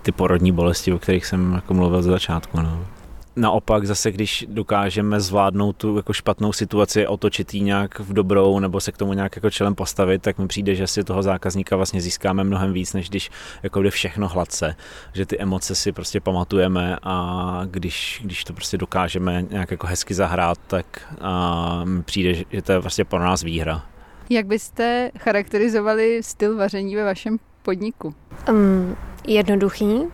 ty 0.03 0.13
porodní 0.13 0.53
bolesti, 0.53 0.93
o 0.93 0.99
kterých 0.99 1.27
jsem 1.27 1.53
jako 1.53 1.75
mluvil 1.75 2.03
z 2.03 2.07
začátku. 2.07 2.61
No 2.61 2.87
naopak 3.37 3.87
zase, 3.87 4.13
když 4.13 4.47
dokážeme 4.49 5.21
zvládnout 5.21 5.77
tu 5.77 5.97
jako 5.97 6.13
špatnou 6.13 6.53
situaci, 6.53 7.07
otočit 7.07 7.55
ji 7.55 7.61
nějak 7.61 8.01
v 8.01 8.13
dobrou 8.13 8.59
nebo 8.59 8.81
se 8.81 8.93
k 8.93 8.97
tomu 8.97 9.13
nějak 9.13 9.37
jako 9.37 9.51
čelem 9.51 9.75
postavit, 9.75 10.23
tak 10.23 10.39
mi 10.39 10.49
přijde, 10.49 10.75
že 10.75 10.87
si 10.87 11.05
toho 11.05 11.23
zákazníka 11.23 11.77
vlastně 11.77 12.01
získáme 12.01 12.45
mnohem 12.45 12.73
víc, 12.73 12.93
než 12.93 13.09
když 13.09 13.31
jako 13.63 13.83
jde 13.83 13.91
všechno 13.91 14.29
hladce, 14.29 14.77
že 15.13 15.27
ty 15.27 15.39
emoce 15.39 15.75
si 15.75 15.93
prostě 15.93 16.21
pamatujeme 16.21 16.97
a 17.03 17.63
když, 17.71 18.21
když 18.25 18.45
to 18.45 18.53
prostě 18.53 18.79
dokážeme 18.79 19.45
nějak 19.51 19.71
jako 19.71 19.87
hezky 19.87 20.15
zahrát, 20.15 20.59
tak 20.67 21.15
a 21.21 21.85
mi 21.85 22.03
přijde, 22.03 22.35
že 22.51 22.63
to 22.63 22.73
je 22.73 22.79
vlastně 22.79 23.05
pro 23.05 23.19
nás 23.19 23.43
výhra. 23.43 23.83
Jak 24.31 24.47
byste 24.47 25.11
charakterizovali 25.19 26.23
styl 26.23 26.57
vaření 26.57 26.97
ve 26.97 27.05
vašem 27.05 27.39
podniku? 27.65 28.15
Um, 28.49 28.97
jednoduchý, 29.27 29.95
uh, 29.95 30.07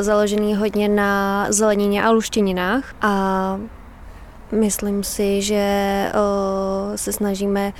založený 0.00 0.54
hodně 0.54 0.88
na 0.88 1.46
zelenině 1.50 2.04
a 2.04 2.10
luštěninách 2.10 2.94
a 3.00 3.60
myslím 4.52 5.04
si, 5.04 5.42
že 5.42 6.06
uh, 6.14 6.96
se 6.96 7.12
snažíme 7.12 7.72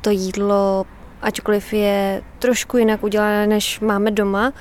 to 0.00 0.10
jídlo 0.10 0.86
ačkoliv 1.22 1.72
je 1.72 2.22
trošku 2.38 2.76
jinak 2.76 3.02
udělané, 3.02 3.46
než 3.46 3.80
máme 3.80 4.10
doma, 4.10 4.52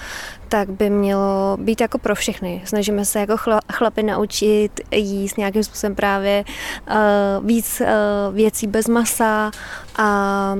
tak 0.50 0.70
by 0.70 0.90
mělo 0.90 1.58
být 1.62 1.82
jako 1.82 1.98
pro 1.98 2.16
všechny. 2.16 2.62
Snažíme 2.66 3.06
se 3.06 3.20
jako 3.20 3.36
chlapy 3.74 4.04
naučit 4.04 4.82
jíst 4.92 5.38
nějakým 5.38 5.64
způsobem 5.64 5.96
právě 5.96 6.44
uh, 6.90 7.46
víc 7.46 7.82
uh, 7.82 8.36
věcí 8.36 8.68
bez 8.68 8.88
masa 8.88 9.52
a, 9.98 10.56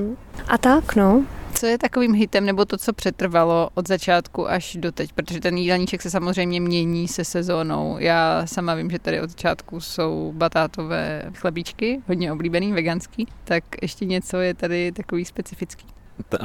a 0.48 0.58
tak, 0.58 0.96
no 0.96 1.24
co 1.54 1.66
je 1.66 1.78
takovým 1.78 2.14
hitem, 2.14 2.46
nebo 2.46 2.64
to, 2.64 2.76
co 2.76 2.92
přetrvalo 2.92 3.70
od 3.74 3.88
začátku 3.88 4.48
až 4.48 4.76
do 4.80 4.92
teď? 4.92 5.12
Protože 5.12 5.40
ten 5.40 5.56
jídelníček 5.56 6.02
se 6.02 6.10
samozřejmě 6.10 6.60
mění 6.60 7.08
se 7.08 7.24
sezónou. 7.24 7.96
Já 7.98 8.46
sama 8.46 8.74
vím, 8.74 8.90
že 8.90 8.98
tady 8.98 9.20
od 9.20 9.30
začátku 9.30 9.80
jsou 9.80 10.32
batátové 10.36 11.22
chlebíčky, 11.34 12.02
hodně 12.08 12.32
oblíbený, 12.32 12.72
veganský. 12.72 13.26
Tak 13.44 13.64
ještě 13.82 14.04
něco 14.04 14.36
je 14.36 14.54
tady 14.54 14.92
takový 14.92 15.24
specifický. 15.24 15.86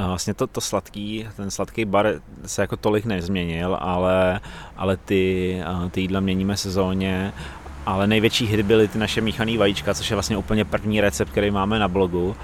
Vlastně 0.06 0.34
to, 0.34 0.46
to 0.46 0.60
sladký, 0.60 1.28
ten 1.36 1.50
sladký 1.50 1.84
bar 1.84 2.20
se 2.46 2.62
jako 2.62 2.76
tolik 2.76 3.04
nezměnil, 3.04 3.78
ale, 3.80 4.40
ale 4.76 4.96
ty, 4.96 5.60
ty 5.90 6.00
jídla 6.00 6.20
měníme 6.20 6.56
sezóně 6.56 7.32
ale 7.88 8.06
největší 8.06 8.46
hit 8.46 8.66
byly 8.66 8.88
ty 8.88 8.98
naše 8.98 9.20
míchané 9.20 9.58
vajíčka, 9.58 9.94
což 9.94 10.10
je 10.10 10.16
vlastně 10.16 10.36
úplně 10.36 10.64
první 10.64 11.00
recept, 11.00 11.30
který 11.30 11.50
máme 11.50 11.78
na 11.78 11.88
blogu 11.88 12.36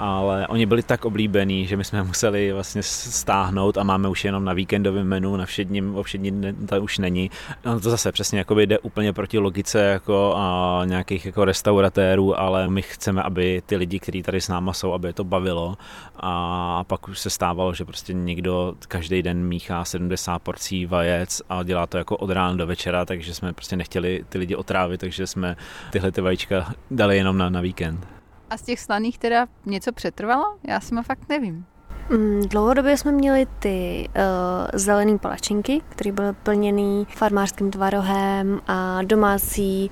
ale 0.00 0.46
oni 0.46 0.66
byli 0.66 0.82
tak 0.82 1.04
oblíbení, 1.04 1.66
že 1.66 1.76
my 1.76 1.84
jsme 1.84 2.02
museli 2.02 2.52
vlastně 2.52 2.82
stáhnout 2.82 3.78
a 3.78 3.82
máme 3.82 4.08
už 4.08 4.24
jenom 4.24 4.44
na 4.44 4.52
víkendovém 4.52 5.08
menu, 5.08 5.36
na 5.36 5.46
všedním, 5.46 5.96
o 5.96 6.02
všední 6.02 6.54
to 6.68 6.82
už 6.82 6.98
není. 6.98 7.30
No 7.64 7.80
to 7.80 7.90
zase 7.90 8.12
přesně 8.12 8.38
jako 8.38 8.60
jde 8.60 8.78
úplně 8.78 9.12
proti 9.12 9.38
logice 9.38 9.80
jako 9.80 10.34
a 10.36 10.82
nějakých 10.84 11.26
jako 11.26 11.44
restauratérů, 11.44 12.40
ale 12.40 12.68
my 12.68 12.82
chceme, 12.82 13.22
aby 13.22 13.62
ty 13.66 13.76
lidi, 13.76 14.00
kteří 14.00 14.22
tady 14.22 14.40
s 14.40 14.48
náma 14.48 14.72
jsou, 14.72 14.92
aby 14.92 15.08
je 15.08 15.12
to 15.12 15.24
bavilo 15.24 15.76
a 16.16 16.84
pak 16.84 17.08
už 17.08 17.18
se 17.18 17.30
stávalo, 17.30 17.74
že 17.74 17.84
prostě 17.84 18.12
někdo 18.12 18.74
každý 18.88 19.22
den 19.22 19.44
míchá 19.44 19.84
70 19.84 20.38
porcí 20.38 20.86
vajec 20.86 21.42
a 21.48 21.62
dělá 21.62 21.86
to 21.86 21.98
jako 21.98 22.16
od 22.16 22.30
rána 22.30 22.56
do 22.56 22.66
večera, 22.66 23.04
takže 23.04 23.34
jsme 23.34 23.52
prostě 23.52 23.76
nechtěli 23.76 24.24
ty 24.28 24.38
lidi 24.38 24.56
otrávit, 24.56 25.00
takže 25.00 25.26
jsme 25.26 25.56
tyhle 25.90 26.12
ty 26.12 26.20
vajíčka 26.20 26.72
dali 26.90 27.16
jenom 27.16 27.38
na, 27.38 27.50
na 27.50 27.60
víkend. 27.60 28.19
A 28.50 28.56
z 28.56 28.62
těch 28.62 28.80
slaných 28.80 29.18
teda 29.18 29.46
něco 29.66 29.92
přetrvalo? 29.92 30.44
Já 30.68 30.80
si 30.80 30.94
fakt 31.02 31.28
nevím. 31.28 31.66
Mm, 32.10 32.40
dlouhodobě 32.48 32.96
jsme 32.96 33.12
měli 33.12 33.46
ty 33.58 34.08
uh, 34.08 34.22
zelené 34.72 35.18
palačinky, 35.18 35.82
které 35.88 36.12
byly 36.12 36.32
plněné 36.32 37.04
farmářským 37.16 37.70
tvarohem 37.70 38.60
a 38.66 39.02
domácí 39.02 39.90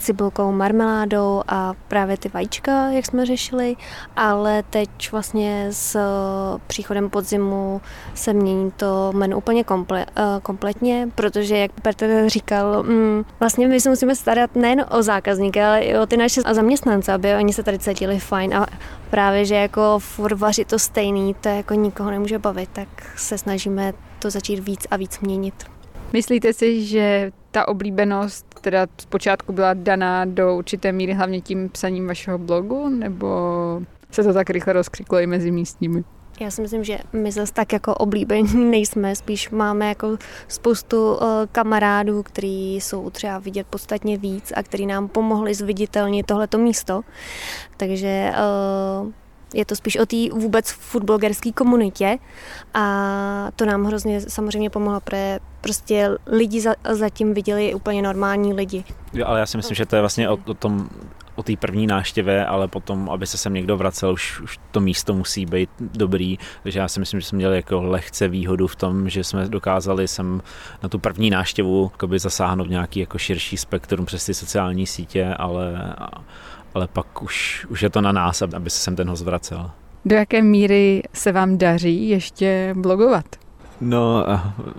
cibulkou, 0.00 0.52
marmeládou 0.52 1.42
a 1.48 1.74
právě 1.88 2.16
ty 2.16 2.28
vajíčka, 2.28 2.88
jak 2.88 3.06
jsme 3.06 3.26
řešili, 3.26 3.76
ale 4.16 4.62
teď 4.70 5.12
vlastně 5.12 5.66
s 5.70 5.96
eh, 5.96 6.60
příchodem 6.66 7.10
podzimu 7.10 7.80
se 8.14 8.32
mění 8.32 8.70
to 8.70 9.12
menu 9.14 9.36
úplně 9.38 9.64
komple, 9.64 10.06
uh, 10.06 10.24
kompletně, 10.42 11.08
protože 11.14 11.58
jak 11.58 11.80
Petr 11.80 12.24
říkal, 12.26 12.82
mm, 12.82 13.24
vlastně 13.40 13.68
my 13.68 13.80
se 13.80 13.90
musíme 13.90 14.14
starat 14.14 14.56
nejen 14.56 14.84
o 14.90 15.02
zákazníky, 15.02 15.62
ale 15.62 15.80
i 15.80 15.98
o 15.98 16.06
ty 16.06 16.16
naše 16.16 16.42
zaměstnance, 16.42 17.12
aby 17.12 17.34
oni 17.34 17.52
se 17.52 17.62
tady 17.62 17.78
cítili 17.78 18.18
fajn 18.18 18.54
a 18.54 18.66
právě, 19.10 19.44
že 19.44 19.54
jako 19.54 19.98
furt 19.98 20.38
vařit 20.38 20.68
to 20.68 20.78
stejný, 20.78 21.34
to 21.34 21.48
jako 21.48 21.74
nikoho 21.74 22.10
nemůže 22.10 22.38
bavit, 22.38 22.70
tak 22.72 22.88
se 23.16 23.38
snažíme 23.38 23.92
to 24.18 24.30
začít 24.30 24.58
víc 24.58 24.86
a 24.90 24.96
víc 24.96 25.20
měnit. 25.20 25.54
Myslíte 26.12 26.52
si, 26.52 26.86
že 26.86 27.32
ta 27.50 27.68
oblíbenost 27.68 28.49
teda 28.60 28.86
zpočátku 29.00 29.52
byla 29.52 29.74
daná 29.74 30.24
do 30.24 30.56
určité 30.56 30.92
míry 30.92 31.14
hlavně 31.14 31.40
tím 31.40 31.68
psaním 31.68 32.06
vašeho 32.06 32.38
blogu, 32.38 32.88
nebo 32.88 33.28
se 34.10 34.22
to 34.22 34.32
tak 34.32 34.50
rychle 34.50 34.72
rozkřiklo 34.72 35.18
i 35.18 35.26
mezi 35.26 35.50
místními? 35.50 36.04
Já 36.40 36.50
si 36.50 36.62
myslím, 36.62 36.84
že 36.84 36.98
my 37.12 37.32
zase 37.32 37.52
tak 37.52 37.72
jako 37.72 37.94
oblíbení 37.94 38.70
nejsme, 38.70 39.16
spíš 39.16 39.50
máme 39.50 39.88
jako 39.88 40.16
spoustu 40.48 41.14
uh, 41.14 41.20
kamarádů, 41.52 42.22
kteří 42.22 42.74
jsou 42.74 43.10
třeba 43.10 43.38
vidět 43.38 43.66
podstatně 43.70 44.18
víc 44.18 44.52
a 44.56 44.62
kteří 44.62 44.86
nám 44.86 45.08
pomohli 45.08 45.54
zviditelnit 45.54 46.26
tohleto 46.26 46.58
místo. 46.58 47.02
Takže 47.76 48.32
uh, 49.02 49.10
je 49.54 49.64
to 49.64 49.76
spíš 49.76 49.96
o 49.96 50.06
té 50.06 50.16
vůbec 50.32 50.70
foodblogerské 50.70 51.52
komunitě 51.52 52.18
a 52.74 52.84
to 53.56 53.64
nám 53.64 53.84
hrozně 53.84 54.20
samozřejmě 54.20 54.70
pomohlo, 54.70 55.00
protože 55.00 55.38
prostě 55.60 56.10
lidi 56.26 56.60
za, 56.60 56.74
zatím 56.90 57.34
viděli 57.34 57.74
úplně 57.74 58.02
normální 58.02 58.54
lidi. 58.54 58.84
Jo, 59.12 59.26
ale 59.26 59.40
já 59.40 59.46
si 59.46 59.56
myslím, 59.56 59.74
že 59.74 59.86
to 59.86 59.96
je 59.96 60.02
vlastně 60.02 60.28
o, 60.28 60.38
o 60.46 60.54
tom, 60.54 60.88
o 61.34 61.42
té 61.42 61.56
první 61.56 61.86
náštěvě, 61.86 62.46
ale 62.46 62.68
potom, 62.68 63.10
aby 63.10 63.26
se 63.26 63.38
sem 63.38 63.54
někdo 63.54 63.76
vracel, 63.76 64.12
už, 64.12 64.40
už 64.40 64.58
to 64.70 64.80
místo 64.80 65.14
musí 65.14 65.46
být 65.46 65.70
dobrý. 65.80 66.38
Takže 66.62 66.78
já 66.78 66.88
si 66.88 67.00
myslím, 67.00 67.20
že 67.20 67.26
jsme 67.26 67.36
měli 67.36 67.56
jako 67.56 67.82
lehce 67.82 68.28
výhodu 68.28 68.66
v 68.66 68.76
tom, 68.76 69.08
že 69.08 69.24
jsme 69.24 69.48
dokázali 69.48 70.08
sem 70.08 70.42
na 70.82 70.88
tu 70.88 70.98
první 70.98 71.30
náštěvu 71.30 71.90
zasáhnout 72.16 72.70
nějaký 72.70 73.00
jako 73.00 73.18
širší 73.18 73.56
spektrum 73.56 74.06
přes 74.06 74.26
ty 74.26 74.34
sociální 74.34 74.86
sítě, 74.86 75.34
ale 75.38 75.94
ale 76.74 76.88
pak 76.88 77.22
už, 77.22 77.66
už 77.70 77.82
je 77.82 77.90
to 77.90 78.00
na 78.00 78.12
nás, 78.12 78.42
aby 78.42 78.70
se 78.70 78.78
sem 78.78 78.96
ten 78.96 79.10
host 79.10 79.24
vracel. 79.24 79.70
Do 80.04 80.16
jaké 80.16 80.42
míry 80.42 81.02
se 81.12 81.32
vám 81.32 81.58
daří 81.58 82.08
ještě 82.08 82.74
blogovat? 82.78 83.24
No, 83.80 84.26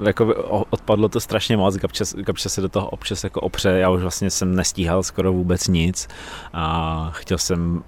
jako 0.05 0.25
odpadlo 0.69 1.09
to 1.09 1.19
strašně 1.19 1.57
moc, 1.57 1.77
Gabče 2.15 2.49
se 2.49 2.61
do 2.61 2.69
toho 2.69 2.89
občas 2.89 3.23
jako 3.23 3.41
opře, 3.41 3.69
já 3.69 3.89
už 3.89 4.01
vlastně 4.01 4.29
jsem 4.29 4.55
nestíhal 4.55 5.03
skoro 5.03 5.33
vůbec 5.33 5.67
nic 5.67 6.07
a 6.53 7.09
chtěl 7.13 7.37
jsem 7.37 7.83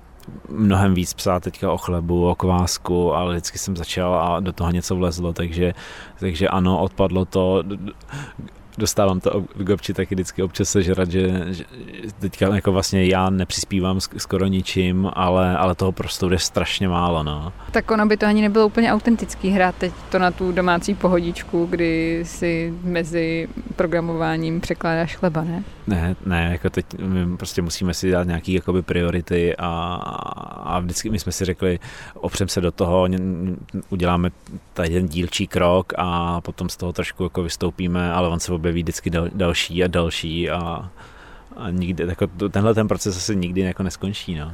mnohem 0.50 0.94
víc 0.94 1.14
psát 1.14 1.44
teďka 1.44 1.72
o 1.72 1.78
chlebu, 1.78 2.30
o 2.30 2.36
kvásku, 2.36 3.14
ale 3.14 3.34
vždycky 3.34 3.58
jsem 3.58 3.78
začal 3.78 4.16
a 4.16 4.40
do 4.40 4.54
toho 4.54 4.72
něco 4.72 4.96
vlezlo, 4.96 5.34
takže, 5.34 5.74
takže 6.20 6.48
ano, 6.48 6.80
odpadlo 6.80 7.26
to 7.26 7.64
dostávám 8.78 9.20
to 9.20 9.32
od 9.32 9.44
Gobči 9.58 9.94
taky 9.94 10.16
vždycky 10.16 10.44
občas 10.44 10.70
sežrat, 10.70 11.12
že, 11.12 11.46
že 11.50 11.64
teďka 12.20 12.56
jako 12.56 12.72
vlastně 12.72 13.06
já 13.06 13.30
nepřispívám 13.30 14.00
skoro 14.02 14.48
ničím, 14.48 15.10
ale, 15.14 15.58
ale 15.58 15.76
toho 15.76 15.92
prostoru 15.92 16.34
je 16.34 16.40
strašně 16.40 16.88
málo. 16.88 17.24
No. 17.24 17.54
Tak 17.72 17.92
ono 17.92 18.06
by 18.06 18.18
to 18.18 18.26
ani 18.26 18.42
nebylo 18.42 18.66
úplně 18.66 18.94
autentický 18.94 19.50
hrát 19.50 19.76
teď 19.76 19.94
to 20.12 20.20
na 20.20 20.32
tu 20.32 20.52
domácí 20.52 20.96
pohodičku, 20.96 21.66
kdy 21.66 22.24
si 22.26 22.74
mezi 22.84 23.48
programováním 23.76 24.62
překládáš 24.62 25.16
chleba, 25.16 25.44
ne? 25.44 25.64
Ne, 25.88 26.16
ne, 26.26 26.50
jako 26.52 26.70
teď 26.70 26.86
my 27.00 27.38
prostě 27.38 27.62
musíme 27.62 27.94
si 27.94 28.12
dát 28.12 28.28
nějaký 28.28 28.54
jakoby 28.54 28.82
priority 28.82 29.56
a, 29.58 29.94
a 30.64 30.80
vždycky 30.80 31.10
my 31.10 31.20
jsme 31.20 31.32
si 31.32 31.46
řekli, 31.46 31.80
opřem 32.14 32.48
se 32.48 32.62
do 32.62 32.72
toho, 32.72 33.08
uděláme 33.90 34.30
tady 34.74 34.90
ten 34.90 35.08
dílčí 35.08 35.48
krok 35.48 35.94
a 35.98 36.42
potom 36.42 36.70
z 36.70 36.78
toho 36.78 36.94
trošku 36.94 37.24
jako 37.24 37.44
vystoupíme, 37.44 38.14
ale 38.14 38.30
on 38.30 38.40
se 38.40 38.52
objeví 38.64 38.84
vždycky 38.84 39.10
dal, 39.10 39.28
další 39.34 39.84
a 39.84 39.88
další 39.88 40.50
a, 40.50 40.90
a 41.58 41.70
nikdy, 41.70 42.04
jako 42.08 42.28
tenhle 42.28 42.74
ten 42.74 42.88
proces 42.88 43.18
asi 43.18 43.36
nikdy 43.36 43.62
jako 43.62 43.84
neskončí. 43.84 44.36
No. 44.36 44.52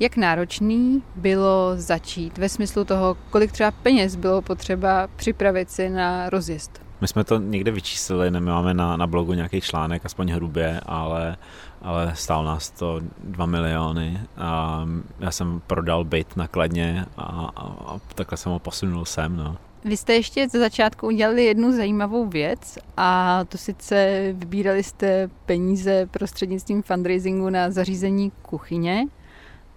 Jak 0.00 0.16
náročný 0.16 1.02
bylo 1.16 1.72
začít 1.76 2.38
ve 2.38 2.48
smyslu 2.48 2.84
toho, 2.84 3.16
kolik 3.30 3.52
třeba 3.52 3.70
peněz 3.70 4.16
bylo 4.16 4.42
potřeba 4.42 5.08
připravit 5.16 5.70
si 5.70 5.90
na 5.90 6.30
rozjezd? 6.30 6.82
My 7.00 7.08
jsme 7.08 7.24
to 7.24 7.38
někde 7.38 7.70
vyčíslili, 7.70 8.30
nemáme 8.30 8.74
na, 8.74 8.96
na 8.96 9.06
blogu 9.06 9.32
nějaký 9.32 9.60
článek, 9.60 10.06
aspoň 10.06 10.30
hrubě, 10.30 10.80
ale, 10.86 11.36
ale 11.82 12.12
stál 12.14 12.44
nás 12.44 12.70
to 12.70 13.00
2 13.24 13.46
miliony 13.46 14.20
a 14.36 14.84
já 15.20 15.30
jsem 15.30 15.60
prodal 15.66 16.04
byt 16.04 16.36
nakladně 16.36 17.06
a, 17.16 17.22
a, 17.56 17.62
a 17.62 17.98
takhle 18.14 18.38
jsem 18.38 18.52
ho 18.52 18.58
posunul 18.58 19.04
sem. 19.04 19.36
No. 19.36 19.56
Vy 19.84 19.96
jste 19.96 20.14
ještě 20.14 20.48
ze 20.48 20.58
začátku 20.58 21.06
udělali 21.06 21.44
jednu 21.44 21.72
zajímavou 21.72 22.26
věc 22.26 22.78
a 22.96 23.40
to 23.48 23.58
sice 23.58 24.28
vybírali 24.32 24.82
jste 24.82 25.30
peníze 25.46 26.06
prostřednictvím 26.06 26.82
fundraisingu 26.82 27.50
na 27.50 27.70
zařízení 27.70 28.32
kuchyně. 28.42 29.06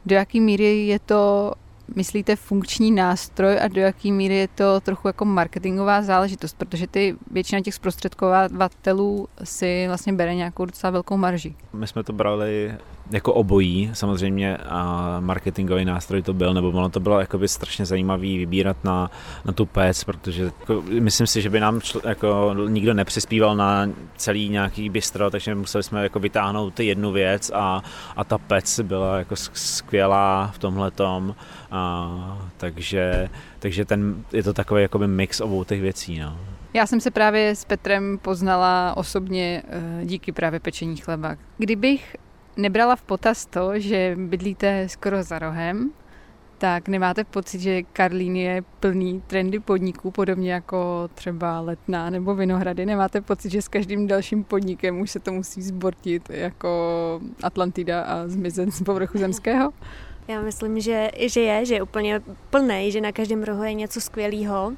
Do 0.06 0.16
jaké 0.16 0.40
míry 0.40 0.88
je 0.88 1.00
to 1.00 1.54
myslíte 1.96 2.36
funkční 2.36 2.92
nástroj 2.92 3.60
a 3.62 3.68
do 3.68 3.82
jaké 3.82 4.12
míry 4.12 4.36
je 4.36 4.48
to 4.48 4.80
trochu 4.82 5.08
jako 5.08 5.26
marketingová 5.26 6.02
záležitost, 6.02 6.58
protože 6.58 6.88
ty 6.88 7.16
většina 7.32 7.62
těch 7.62 7.74
zprostředkovatelů 7.74 9.28
si 9.44 9.88
vlastně 9.88 10.14
bere 10.14 10.36
nějakou 10.36 10.66
docela 10.66 10.92
velkou 10.92 11.18
marži. 11.18 11.56
My 11.74 11.88
jsme 11.88 12.04
to 12.04 12.14
brali 12.14 12.74
jako 13.12 13.34
obojí, 13.34 13.90
samozřejmě 13.94 14.58
a 14.58 15.18
marketingový 15.20 15.86
nástroj 15.86 16.22
to 16.22 16.34
byl, 16.34 16.54
nebo 16.54 16.70
ono 16.70 16.90
to 16.90 17.00
bylo 17.00 17.20
jakoby 17.20 17.48
strašně 17.48 17.86
zajímavý 17.86 18.38
vybírat 18.38 18.78
na, 18.84 19.12
na 19.46 19.54
tu 19.54 19.66
pec, 19.66 20.04
protože 20.04 20.44
jako, 20.44 20.84
myslím 21.00 21.28
si, 21.28 21.42
že 21.42 21.50
by 21.50 21.60
nám 21.60 21.82
čl, 21.82 22.02
jako 22.08 22.56
nikdo 22.68 22.94
nepřispíval 22.94 23.56
na 23.56 23.90
celý 24.16 24.50
nějaký 24.50 24.90
bistro, 24.90 25.30
takže 25.30 25.56
museli 25.56 25.84
jsme 25.84 26.04
jako 26.04 26.20
vytáhnout 26.20 26.74
ty 26.74 26.86
jednu 26.86 27.12
věc 27.12 27.52
a, 27.54 27.84
a 28.16 28.24
ta 28.24 28.38
pec 28.38 28.80
byla 28.80 29.18
jako 29.18 29.36
skvělá 29.36 30.52
v 30.54 30.58
tomhle 30.58 30.92
tom, 30.92 31.36
takže, 32.58 33.30
takže 33.60 33.86
ten, 33.86 34.24
je 34.34 34.44
to 34.44 34.54
takový 34.54 34.82
jakoby 34.82 35.08
mix 35.08 35.42
obou 35.42 35.64
těch 35.64 35.82
věcí. 35.82 36.20
No. 36.20 36.38
Já 36.74 36.88
jsem 36.88 37.02
se 37.02 37.12
právě 37.12 37.56
s 37.56 37.66
Petrem 37.66 38.18
poznala 38.22 38.98
osobně 38.98 39.64
eh, 39.68 40.06
díky 40.06 40.32
právě 40.32 40.60
pečení 40.60 40.98
chleba. 40.98 41.36
Kdybych 41.58 42.16
nebrala 42.62 42.96
v 42.96 43.02
potaz 43.02 43.46
to, 43.46 43.80
že 43.80 44.16
bydlíte 44.20 44.90
skoro 44.90 45.24
za 45.24 45.40
rohem, 45.40 45.92
tak 46.58 46.88
nemáte 46.88 47.24
pocit, 47.24 47.62
že 47.62 47.84
Karlín 47.84 48.36
je 48.36 48.64
plný 48.80 49.22
trendy 49.28 49.60
podniků, 49.60 50.12
podobně 50.12 50.54
jako 50.54 51.10
třeba 51.14 51.60
Letná 51.60 52.10
nebo 52.10 52.36
Vinohrady? 52.36 52.86
Nemáte 52.86 53.22
pocit, 53.22 53.52
že 53.52 53.62
s 53.62 53.68
každým 53.68 54.08
dalším 54.08 54.44
podnikem 54.44 55.00
už 55.00 55.12
se 55.12 55.20
to 55.20 55.32
musí 55.32 55.62
zbortit 55.62 56.30
jako 56.30 57.22
Atlantida 57.44 58.02
a 58.02 58.28
zmizet 58.28 58.74
z 58.74 58.84
povrchu 58.84 59.18
zemského? 59.18 59.74
Já 60.28 60.42
myslím, 60.42 60.80
že, 60.80 61.12
že 61.18 61.42
je, 61.42 61.66
že 61.66 61.74
je 61.74 61.82
úplně 61.82 62.22
plný, 62.50 62.92
že 62.92 63.02
na 63.02 63.12
každém 63.12 63.44
rohu 63.44 63.64
je 63.64 63.74
něco 63.74 64.02
skvělého, 64.02 64.74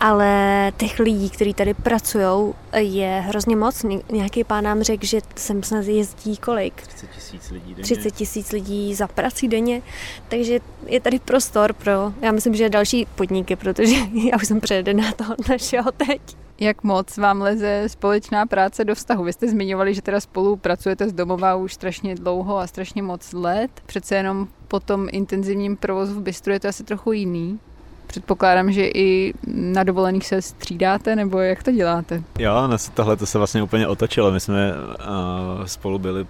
ale 0.00 0.72
těch 0.76 0.98
lidí, 0.98 1.30
kteří 1.30 1.54
tady 1.54 1.74
pracují, 1.74 2.54
je 2.76 3.24
hrozně 3.26 3.56
moc. 3.56 3.86
Nějaký 4.12 4.44
pán 4.44 4.64
nám 4.64 4.82
řekl, 4.82 5.06
že 5.06 5.20
sem 5.36 5.62
snad 5.62 5.84
jezdí 5.84 6.36
kolik? 6.36 6.82
30 6.82 7.10
tisíc 7.10 7.50
lidí 7.50 7.74
denně. 7.74 7.82
30 7.82 8.10
tisíc 8.10 8.52
lidí 8.52 8.94
za 8.94 9.08
prací 9.08 9.48
denně, 9.48 9.82
takže 10.28 10.60
je 10.86 11.00
tady 11.00 11.18
prostor 11.18 11.72
pro, 11.72 12.12
já 12.20 12.32
myslím, 12.32 12.54
že 12.54 12.68
další 12.68 13.06
podniky, 13.14 13.56
protože 13.56 13.94
já 14.30 14.36
už 14.36 14.46
jsem 14.46 14.60
přejedená 14.60 15.12
toho 15.12 15.34
našeho 15.48 15.92
teď. 15.92 16.20
Jak 16.60 16.82
moc 16.82 17.16
vám 17.16 17.40
leze 17.40 17.84
společná 17.86 18.46
práce 18.46 18.84
do 18.84 18.94
vztahu? 18.94 19.24
Vy 19.24 19.32
jste 19.32 19.48
zmiňovali, 19.48 19.94
že 19.94 20.02
teda 20.02 20.20
spolu 20.20 20.56
pracujete 20.56 21.08
z 21.08 21.12
domova 21.12 21.54
už 21.54 21.74
strašně 21.74 22.14
dlouho 22.14 22.58
a 22.58 22.66
strašně 22.66 23.02
moc 23.02 23.32
let. 23.32 23.70
Přece 23.86 24.14
jenom 24.14 24.48
po 24.72 24.80
tom 24.80 25.08
intenzivním 25.12 25.76
provozu 25.76 26.14
v 26.14 26.22
bistru 26.22 26.52
je 26.52 26.60
to 26.60 26.68
asi 26.68 26.84
trochu 26.84 27.12
jiný. 27.12 27.58
Předpokládám, 28.06 28.72
že 28.72 28.86
i 28.86 29.34
na 29.46 29.84
dovolených 29.84 30.26
se 30.26 30.42
střídáte, 30.42 31.16
nebo 31.16 31.38
jak 31.38 31.62
to 31.62 31.72
děláte? 31.72 32.22
Jo, 32.38 32.66
na 32.66 32.76
tohle 32.94 33.16
to 33.16 33.26
se 33.26 33.38
vlastně 33.38 33.62
úplně 33.62 33.88
otočilo. 33.88 34.32
My 34.32 34.40
jsme 34.40 34.72
uh, 34.72 35.64
spolu 35.64 35.98
byli 35.98 36.26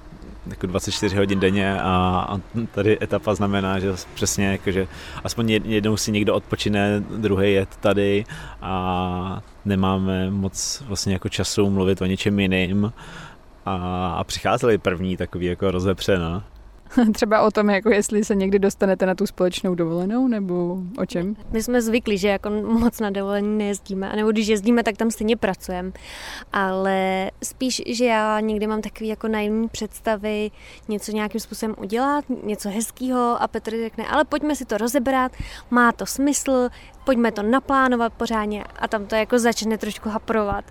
jako 0.46 0.66
24 0.66 1.16
hodin 1.16 1.40
denně 1.40 1.80
a, 1.80 2.26
a 2.28 2.40
tady 2.74 2.98
etapa 3.02 3.34
znamená, 3.34 3.78
že 3.78 3.92
přesně 4.14 4.46
jako, 4.46 4.70
že 4.70 4.86
aspoň 5.24 5.50
jednou 5.50 5.96
si 5.96 6.12
někdo 6.12 6.34
odpočine, 6.34 7.00
druhý 7.00 7.52
je 7.52 7.66
tady 7.80 8.24
a 8.62 9.42
nemáme 9.64 10.30
moc 10.30 10.82
vlastně 10.88 11.12
jako 11.12 11.28
času 11.28 11.70
mluvit 11.70 12.02
o 12.02 12.06
něčem 12.06 12.40
jiným 12.40 12.92
a, 13.66 13.74
a 14.18 14.24
přicházeli 14.24 14.78
první 14.78 15.16
takový 15.16 15.46
jako 15.46 15.70
rozepře, 15.70 16.18
no. 16.18 16.42
Třeba 17.12 17.42
o 17.42 17.50
tom, 17.50 17.70
jako 17.70 17.90
jestli 17.90 18.24
se 18.24 18.34
někdy 18.34 18.58
dostanete 18.58 19.06
na 19.06 19.14
tu 19.14 19.26
společnou 19.26 19.74
dovolenou, 19.74 20.28
nebo 20.28 20.78
o 20.98 21.06
čem? 21.06 21.36
My 21.50 21.62
jsme 21.62 21.82
zvyklí, 21.82 22.18
že 22.18 22.28
jako 22.28 22.50
moc 22.50 23.00
na 23.00 23.10
dovolení 23.10 23.58
nejezdíme, 23.58 24.12
nebo 24.16 24.30
když 24.30 24.46
jezdíme, 24.46 24.82
tak 24.82 24.96
tam 24.96 25.10
stejně 25.10 25.36
pracujeme. 25.36 25.92
Ale 26.52 27.30
spíš, 27.42 27.82
že 27.86 28.04
já 28.04 28.40
někdy 28.40 28.66
mám 28.66 28.82
takový 28.82 29.08
jako 29.08 29.28
naivní 29.28 29.68
představy 29.68 30.50
něco 30.88 31.12
nějakým 31.12 31.40
způsobem 31.40 31.74
udělat, 31.78 32.24
něco 32.44 32.68
hezkého 32.68 33.42
a 33.42 33.48
Petr 33.48 33.70
řekne, 33.70 34.04
ale 34.06 34.24
pojďme 34.24 34.56
si 34.56 34.64
to 34.64 34.78
rozebrat, 34.78 35.32
má 35.70 35.92
to 35.92 36.06
smysl, 36.06 36.68
pojďme 37.04 37.32
to 37.32 37.42
naplánovat 37.42 38.12
pořádně 38.12 38.64
a 38.78 38.88
tam 38.88 39.06
to 39.06 39.14
jako 39.14 39.38
začne 39.38 39.78
trošku 39.78 40.08
haprovat. 40.08 40.64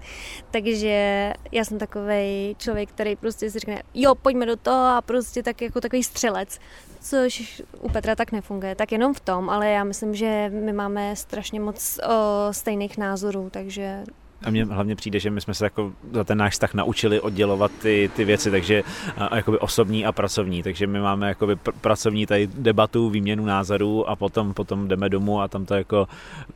Takže 0.51 1.33
já 1.51 1.65
jsem 1.65 1.79
takový 1.79 2.55
člověk, 2.57 2.89
který 2.89 3.15
prostě 3.15 3.51
si 3.51 3.59
řekne, 3.59 3.83
jo, 3.93 4.15
pojďme 4.15 4.45
do 4.45 4.55
toho 4.55 4.85
a 4.85 5.01
prostě 5.01 5.43
tak 5.43 5.61
jako 5.61 5.81
takový 5.81 6.03
střelec, 6.03 6.59
což 7.01 7.61
u 7.79 7.89
Petra 7.89 8.15
tak 8.15 8.31
nefunguje, 8.31 8.75
tak 8.75 8.91
jenom 8.91 9.13
v 9.13 9.19
tom, 9.19 9.49
ale 9.49 9.69
já 9.69 9.83
myslím, 9.83 10.15
že 10.15 10.51
my 10.53 10.73
máme 10.73 11.15
strašně 11.15 11.59
moc 11.59 11.99
o, 11.99 12.53
stejných 12.53 12.97
názorů, 12.97 13.49
takže 13.49 14.03
a 14.43 14.49
mně 14.49 14.65
hlavně 14.65 14.95
přijde, 14.95 15.19
že 15.19 15.29
my 15.29 15.41
jsme 15.41 15.53
se 15.53 15.65
jako 15.65 15.91
za 16.11 16.23
ten 16.23 16.37
náš 16.37 16.53
vztah 16.53 16.73
naučili 16.73 17.19
oddělovat 17.19 17.71
ty, 17.81 18.11
ty 18.15 18.25
věci, 18.25 18.51
takže 18.51 18.83
a, 19.17 19.35
jakoby 19.35 19.59
osobní 19.59 20.05
a 20.05 20.11
pracovní, 20.11 20.63
takže 20.63 20.87
my 20.87 20.99
máme 20.99 21.27
jakoby 21.27 21.55
pr- 21.55 21.73
pracovní 21.81 22.25
tady 22.25 22.47
debatu, 22.47 23.09
výměnu 23.09 23.45
názorů 23.45 24.09
a 24.09 24.15
potom, 24.15 24.53
potom 24.53 24.87
jdeme 24.87 25.09
domů 25.09 25.41
a 25.41 25.47
tam 25.47 25.65
to 25.65 25.73
jako, 25.73 26.07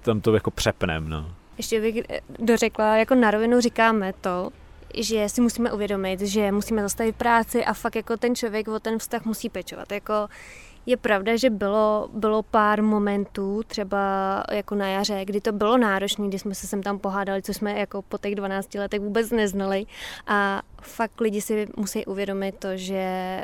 tam 0.01 0.21
to 0.21 0.33
jako 0.33 0.51
přepnem, 0.51 1.09
no. 1.09 1.31
Ještě 1.57 1.81
bych 1.81 1.97
eh, 2.09 2.19
dořekla, 2.39 2.97
jako 2.97 3.15
na 3.15 3.31
rovinu 3.31 3.61
říkáme 3.61 4.13
to, 4.21 4.49
že 4.97 5.29
si 5.29 5.41
musíme 5.41 5.71
uvědomit, 5.71 6.21
že 6.21 6.51
musíme 6.51 6.81
zastavit 6.81 7.15
práci 7.15 7.65
a 7.65 7.73
fakt 7.73 7.95
jako 7.95 8.17
ten 8.17 8.35
člověk 8.35 8.67
o 8.67 8.79
ten 8.79 8.99
vztah 8.99 9.25
musí 9.25 9.49
pečovat. 9.49 9.91
Jako 9.91 10.27
je 10.85 10.97
pravda, 10.97 11.35
že 11.35 11.49
bylo, 11.49 12.09
bylo 12.13 12.43
pár 12.43 12.83
momentů, 12.83 13.63
třeba 13.67 14.43
jako 14.51 14.75
na 14.75 14.87
jaře, 14.87 15.25
kdy 15.25 15.41
to 15.41 15.51
bylo 15.51 15.77
náročné, 15.77 16.27
kdy 16.27 16.39
jsme 16.39 16.55
se 16.55 16.67
sem 16.67 16.83
tam 16.83 16.99
pohádali, 16.99 17.41
co 17.41 17.53
jsme 17.53 17.79
jako 17.79 18.01
po 18.01 18.17
těch 18.17 18.35
12 18.35 18.73
letech 18.75 19.01
vůbec 19.01 19.31
neznali. 19.31 19.85
A 20.27 20.61
fakt 20.81 21.21
lidi 21.21 21.41
si 21.41 21.67
musí 21.77 22.05
uvědomit 22.05 22.55
to, 22.59 22.67
že 22.73 23.41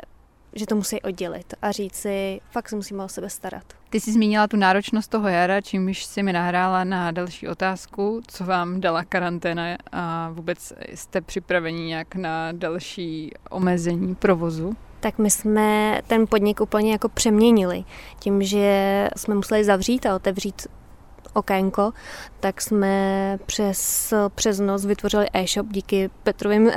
že 0.54 0.66
to 0.66 0.76
musí 0.76 1.02
oddělit 1.02 1.54
a 1.62 1.72
říct 1.72 1.94
si, 1.94 2.40
fakt 2.50 2.68
se 2.68 2.76
musíme 2.76 3.04
o 3.04 3.08
sebe 3.08 3.30
starat. 3.30 3.64
Ty 3.90 4.00
jsi 4.00 4.12
zmínila 4.12 4.48
tu 4.48 4.56
náročnost 4.56 5.10
toho 5.10 5.28
jara, 5.28 5.60
čímž 5.60 6.04
si 6.04 6.22
mi 6.22 6.32
nahrála 6.32 6.84
na 6.84 7.10
další 7.10 7.48
otázku, 7.48 8.20
co 8.26 8.44
vám 8.44 8.80
dala 8.80 9.04
karanténa 9.04 9.64
a 9.92 10.30
vůbec 10.30 10.72
jste 10.94 11.20
připraveni 11.20 11.84
nějak 11.84 12.14
na 12.14 12.52
další 12.52 13.30
omezení 13.50 14.14
provozu? 14.14 14.76
Tak 15.02 15.18
my 15.18 15.30
jsme 15.30 16.00
ten 16.06 16.26
podnik 16.26 16.60
úplně 16.60 16.92
jako 16.92 17.08
přeměnili. 17.08 17.84
Tím, 18.18 18.42
že 18.42 19.08
jsme 19.16 19.34
museli 19.34 19.64
zavřít 19.64 20.06
a 20.06 20.14
otevřít 20.14 20.66
okénko, 21.32 21.92
tak 22.40 22.60
jsme 22.60 23.38
přes, 23.46 24.14
přes 24.34 24.60
noc 24.60 24.84
vytvořili 24.84 25.26
e-shop 25.32 25.66
díky 25.70 26.10
Petrovým 26.22 26.66
uh, 26.66 26.72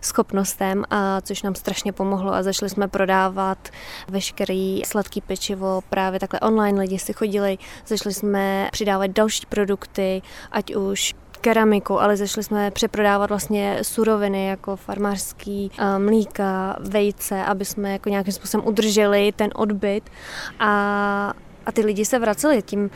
schopnostem, 0.00 0.84
a 0.90 1.20
což 1.20 1.42
nám 1.42 1.54
strašně 1.54 1.92
pomohlo 1.92 2.34
a 2.34 2.42
začali 2.42 2.70
jsme 2.70 2.88
prodávat 2.88 3.68
veškerý 4.08 4.82
sladký 4.86 5.20
pečivo 5.20 5.80
právě 5.88 6.20
takhle 6.20 6.40
online, 6.40 6.80
lidi 6.80 6.98
si 6.98 7.12
chodili, 7.12 7.58
začali 7.86 8.14
jsme 8.14 8.68
přidávat 8.72 9.10
další 9.10 9.46
produkty, 9.46 10.22
ať 10.52 10.74
už 10.74 11.14
keramiku, 11.40 12.00
ale 12.00 12.16
začali 12.16 12.44
jsme 12.44 12.70
přeprodávat 12.70 13.30
vlastně 13.30 13.78
suroviny 13.82 14.46
jako 14.46 14.76
farmářský 14.76 15.70
eh, 15.78 15.98
mlíka, 15.98 16.76
vejce, 16.80 17.44
aby 17.44 17.64
jsme 17.64 17.92
jako 17.92 18.08
nějakým 18.08 18.32
způsobem 18.32 18.66
udrželi 18.66 19.32
ten 19.36 19.50
odbyt 19.54 20.10
a, 20.58 21.32
a 21.66 21.72
ty 21.72 21.80
lidi 21.80 22.04
se 22.04 22.18
vraceli 22.18 22.62
tím, 22.62 22.90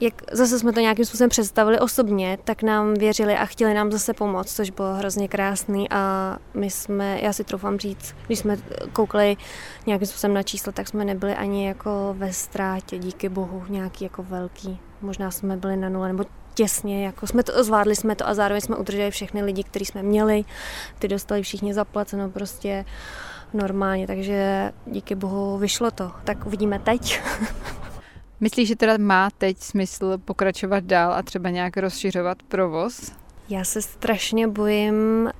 jak 0.00 0.14
zase 0.32 0.58
jsme 0.58 0.72
to 0.72 0.80
nějakým 0.80 1.04
způsobem 1.04 1.30
představili 1.30 1.78
osobně, 1.78 2.38
tak 2.44 2.62
nám 2.62 2.94
věřili 2.94 3.36
a 3.36 3.46
chtěli 3.46 3.74
nám 3.74 3.92
zase 3.92 4.14
pomoct, 4.14 4.56
což 4.56 4.70
bylo 4.70 4.94
hrozně 4.94 5.28
krásný 5.28 5.90
a 5.90 6.36
my 6.54 6.70
jsme, 6.70 7.18
já 7.22 7.32
si 7.32 7.44
troufám 7.44 7.78
říct, 7.78 8.14
když 8.26 8.38
jsme 8.38 8.56
koukali 8.92 9.36
nějakým 9.86 10.06
způsobem 10.08 10.34
na 10.34 10.42
číslo, 10.42 10.72
tak 10.72 10.88
jsme 10.88 11.04
nebyli 11.04 11.34
ani 11.34 11.66
jako 11.66 12.14
ve 12.18 12.32
ztrátě, 12.32 12.98
díky 12.98 13.28
bohu, 13.28 13.64
nějaký 13.68 14.04
jako 14.04 14.22
velký. 14.22 14.78
Možná 15.00 15.30
jsme 15.30 15.56
byli 15.56 15.76
na 15.76 15.88
nule, 15.88 16.08
nebo 16.08 16.24
těsně, 16.58 17.06
jako 17.06 17.26
jsme 17.26 17.42
to, 17.42 17.64
zvládli 17.64 17.96
jsme 17.96 18.16
to 18.16 18.28
a 18.28 18.34
zároveň 18.34 18.60
jsme 18.60 18.76
udrželi 18.76 19.10
všechny 19.10 19.42
lidi, 19.42 19.64
kteří 19.64 19.84
jsme 19.84 20.02
měli, 20.02 20.44
ty 20.98 21.08
dostali 21.08 21.42
všichni 21.42 21.74
zaplaceno 21.74 22.30
prostě 22.30 22.84
normálně, 23.54 24.06
takže 24.06 24.72
díky 24.86 25.14
bohu 25.14 25.58
vyšlo 25.58 25.90
to. 25.90 26.12
Tak 26.24 26.46
uvidíme 26.46 26.78
teď. 26.78 27.20
Myslíš, 28.40 28.68
že 28.68 28.76
teda 28.76 28.94
má 28.98 29.28
teď 29.38 29.58
smysl 29.58 30.18
pokračovat 30.18 30.84
dál 30.84 31.12
a 31.12 31.22
třeba 31.22 31.50
nějak 31.50 31.76
rozšiřovat 31.76 32.42
provoz? 32.42 33.12
Já 33.48 33.64
se 33.64 33.82
strašně 33.82 34.48
bojím, 34.48 35.30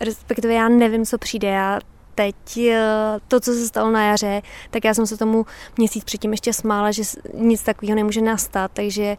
respektive 0.00 0.54
já 0.54 0.68
nevím, 0.68 1.06
co 1.06 1.18
přijde. 1.18 1.48
Já 1.48 1.80
teď 2.14 2.56
eh, 2.56 2.82
to, 3.28 3.40
co 3.40 3.52
se 3.52 3.66
stalo 3.66 3.90
na 3.90 4.04
jaře, 4.04 4.42
tak 4.70 4.84
já 4.84 4.94
jsem 4.94 5.06
se 5.06 5.16
tomu 5.16 5.46
měsíc 5.78 6.04
předtím 6.04 6.30
ještě 6.30 6.52
smála, 6.52 6.90
že 6.90 7.02
nic 7.34 7.62
takového 7.62 7.96
nemůže 7.96 8.20
nastat, 8.20 8.70
takže 8.74 9.16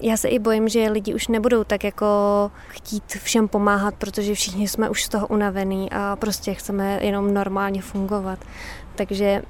já 0.00 0.16
se 0.16 0.28
i 0.28 0.38
bojím, 0.38 0.68
že 0.68 0.90
lidi 0.90 1.14
už 1.14 1.28
nebudou 1.28 1.64
tak 1.64 1.84
jako 1.84 2.06
chtít 2.68 3.04
všem 3.22 3.48
pomáhat, 3.48 3.94
protože 3.94 4.34
všichni 4.34 4.68
jsme 4.68 4.88
už 4.88 5.04
z 5.04 5.08
toho 5.08 5.26
unavení 5.26 5.90
a 5.90 6.16
prostě 6.16 6.54
chceme 6.54 6.98
jenom 7.02 7.34
normálně 7.34 7.82
fungovat. 7.82 8.38
Takže 8.94 9.42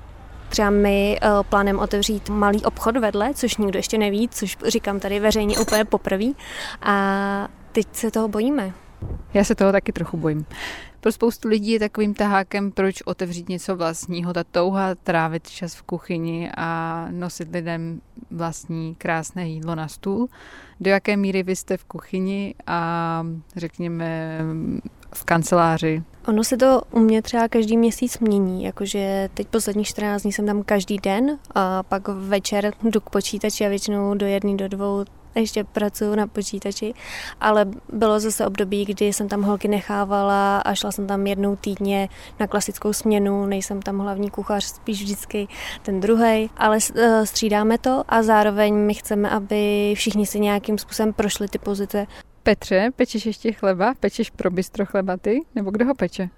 třeba 0.48 0.70
my 0.70 1.20
uh, 1.22 1.42
plánem 1.42 1.78
otevřít 1.78 2.28
malý 2.28 2.64
obchod 2.64 2.96
vedle, 2.96 3.34
což 3.34 3.56
nikdo 3.56 3.78
ještě 3.78 3.98
neví, 3.98 4.28
což 4.28 4.58
říkám 4.66 5.00
tady 5.00 5.20
veřejně 5.20 5.58
úplně 5.58 5.84
poprvé. 5.84 6.26
A 6.82 7.48
teď 7.72 7.86
se 7.92 8.10
toho 8.10 8.28
bojíme. 8.28 8.72
Já 9.34 9.44
se 9.44 9.54
toho 9.54 9.72
taky 9.72 9.92
trochu 9.92 10.16
bojím. 10.16 10.46
Pro 11.00 11.12
spoustu 11.12 11.48
lidí 11.48 11.70
je 11.70 11.78
takovým 11.78 12.14
tahákem, 12.14 12.72
proč 12.72 13.02
otevřít 13.02 13.48
něco 13.48 13.76
vlastního, 13.76 14.32
ta 14.32 14.44
touha 14.44 14.94
trávit 14.94 15.50
čas 15.50 15.74
v 15.74 15.82
kuchyni 15.82 16.50
a 16.56 17.08
nosit 17.10 17.48
lidem 17.52 18.00
vlastní 18.30 18.94
krásné 18.94 19.48
jídlo 19.48 19.74
na 19.74 19.88
stůl. 19.88 20.28
Do 20.80 20.90
jaké 20.90 21.16
míry 21.16 21.42
vy 21.42 21.56
jste 21.56 21.76
v 21.76 21.84
kuchyni 21.84 22.54
a 22.66 23.26
řekněme 23.56 24.38
v 25.14 25.24
kanceláři? 25.24 26.02
Ono 26.28 26.44
se 26.44 26.56
to 26.56 26.82
u 26.90 26.98
mě 26.98 27.22
třeba 27.22 27.48
každý 27.48 27.76
měsíc 27.76 28.18
mění, 28.18 28.64
jakože 28.64 29.28
teď 29.34 29.48
posledních 29.48 29.86
14 29.86 30.22
dní 30.22 30.32
jsem 30.32 30.46
tam 30.46 30.62
každý 30.62 30.98
den 30.98 31.38
a 31.54 31.82
pak 31.82 32.08
večer 32.08 32.72
jdu 32.82 33.00
k 33.00 33.10
počítači 33.10 33.66
a 33.66 33.68
většinou 33.68 34.14
do 34.14 34.26
jedné, 34.26 34.56
do 34.56 34.68
dvou 34.68 35.04
ještě 35.34 35.64
pracuju 35.64 36.14
na 36.14 36.26
počítači, 36.26 36.94
ale 37.40 37.66
bylo 37.92 38.20
zase 38.20 38.46
období, 38.46 38.84
kdy 38.84 39.12
jsem 39.12 39.28
tam 39.28 39.42
holky 39.42 39.68
nechávala 39.68 40.58
a 40.58 40.74
šla 40.74 40.92
jsem 40.92 41.06
tam 41.06 41.26
jednou 41.26 41.56
týdně 41.56 42.08
na 42.40 42.46
klasickou 42.46 42.92
směnu, 42.92 43.46
nejsem 43.46 43.82
tam 43.82 43.98
hlavní 43.98 44.30
kuchař, 44.30 44.64
spíš 44.64 45.02
vždycky 45.02 45.48
ten 45.82 46.00
druhý, 46.00 46.50
ale 46.56 46.78
eh, 46.94 47.26
střídáme 47.26 47.78
to 47.78 48.04
a 48.08 48.22
zároveň 48.22 48.74
my 48.74 48.94
chceme, 48.94 49.30
aby 49.30 49.92
všichni 49.96 50.26
si 50.26 50.40
nějakým 50.40 50.78
způsobem 50.78 51.12
prošli 51.12 51.48
ty 51.48 51.58
pozice. 51.58 52.06
Petře, 52.50 52.90
pečeš 52.96 53.26
ještě 53.26 53.52
chleba? 53.52 53.94
Pečeš 54.00 54.30
pro 54.30 54.50
bistro 54.50 54.86
chleba 54.86 55.16
ty? 55.16 55.40
Nebo 55.54 55.70
kdo 55.70 55.84
ho 55.84 55.94
peče? 55.94 56.28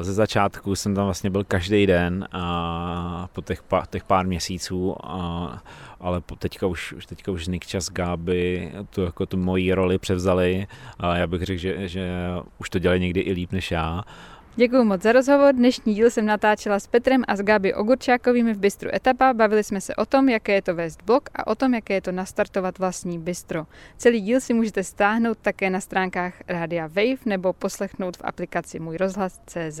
Ze 0.00 0.12
začátku 0.12 0.74
jsem 0.74 0.94
tam 0.94 1.04
vlastně 1.04 1.30
byl 1.30 1.44
každý 1.44 1.86
den 1.86 2.28
a 2.32 3.28
po 3.32 3.42
těch, 3.42 3.62
pár, 3.62 3.86
těch 3.86 4.04
pár 4.04 4.26
měsíců, 4.26 4.96
a, 5.04 5.62
ale 6.00 6.20
po 6.20 6.36
teďka 6.36 6.66
už, 6.66 6.94
teďka 7.08 7.32
už 7.32 7.48
Nikčas 7.48 7.90
Gáby 7.90 8.72
tu, 8.90 9.02
jako 9.02 9.26
tu 9.26 9.36
moji 9.36 9.72
roli 9.72 9.98
převzali 9.98 10.66
a 10.98 11.16
já 11.16 11.26
bych 11.26 11.42
řekl, 11.42 11.60
že, 11.60 11.88
že 11.88 12.10
už 12.58 12.70
to 12.70 12.78
dělají 12.78 13.00
někdy 13.00 13.20
i 13.20 13.32
líp 13.32 13.52
než 13.52 13.70
já 13.70 14.02
Děkuji 14.56 14.84
moc 14.84 15.02
za 15.02 15.12
rozhovor. 15.12 15.54
Dnešní 15.54 15.94
díl 15.94 16.10
jsem 16.10 16.26
natáčela 16.26 16.80
s 16.80 16.86
Petrem 16.86 17.24
a 17.28 17.36
s 17.36 17.42
Gabi 17.42 17.74
Ogurčákovými 17.74 18.54
v 18.54 18.58
Bistru 18.58 18.94
Etapa. 18.94 19.32
Bavili 19.32 19.64
jsme 19.64 19.80
se 19.80 19.94
o 19.94 20.06
tom, 20.06 20.28
jaké 20.28 20.52
je 20.52 20.62
to 20.62 20.74
vést 20.74 21.02
blog 21.02 21.28
a 21.34 21.46
o 21.46 21.54
tom, 21.54 21.74
jaké 21.74 21.94
je 21.94 22.00
to 22.00 22.12
nastartovat 22.12 22.78
vlastní 22.78 23.18
bistro. 23.18 23.66
Celý 23.96 24.20
díl 24.20 24.40
si 24.40 24.54
můžete 24.54 24.84
stáhnout 24.84 25.38
také 25.42 25.70
na 25.70 25.80
stránkách 25.80 26.34
Rádia 26.48 26.86
Wave 26.86 27.24
nebo 27.26 27.52
poslechnout 27.52 28.16
v 28.16 28.24
aplikaci 28.24 28.80
Můj 28.80 28.96
rozhlas 28.96 29.40
CZ. 29.46 29.80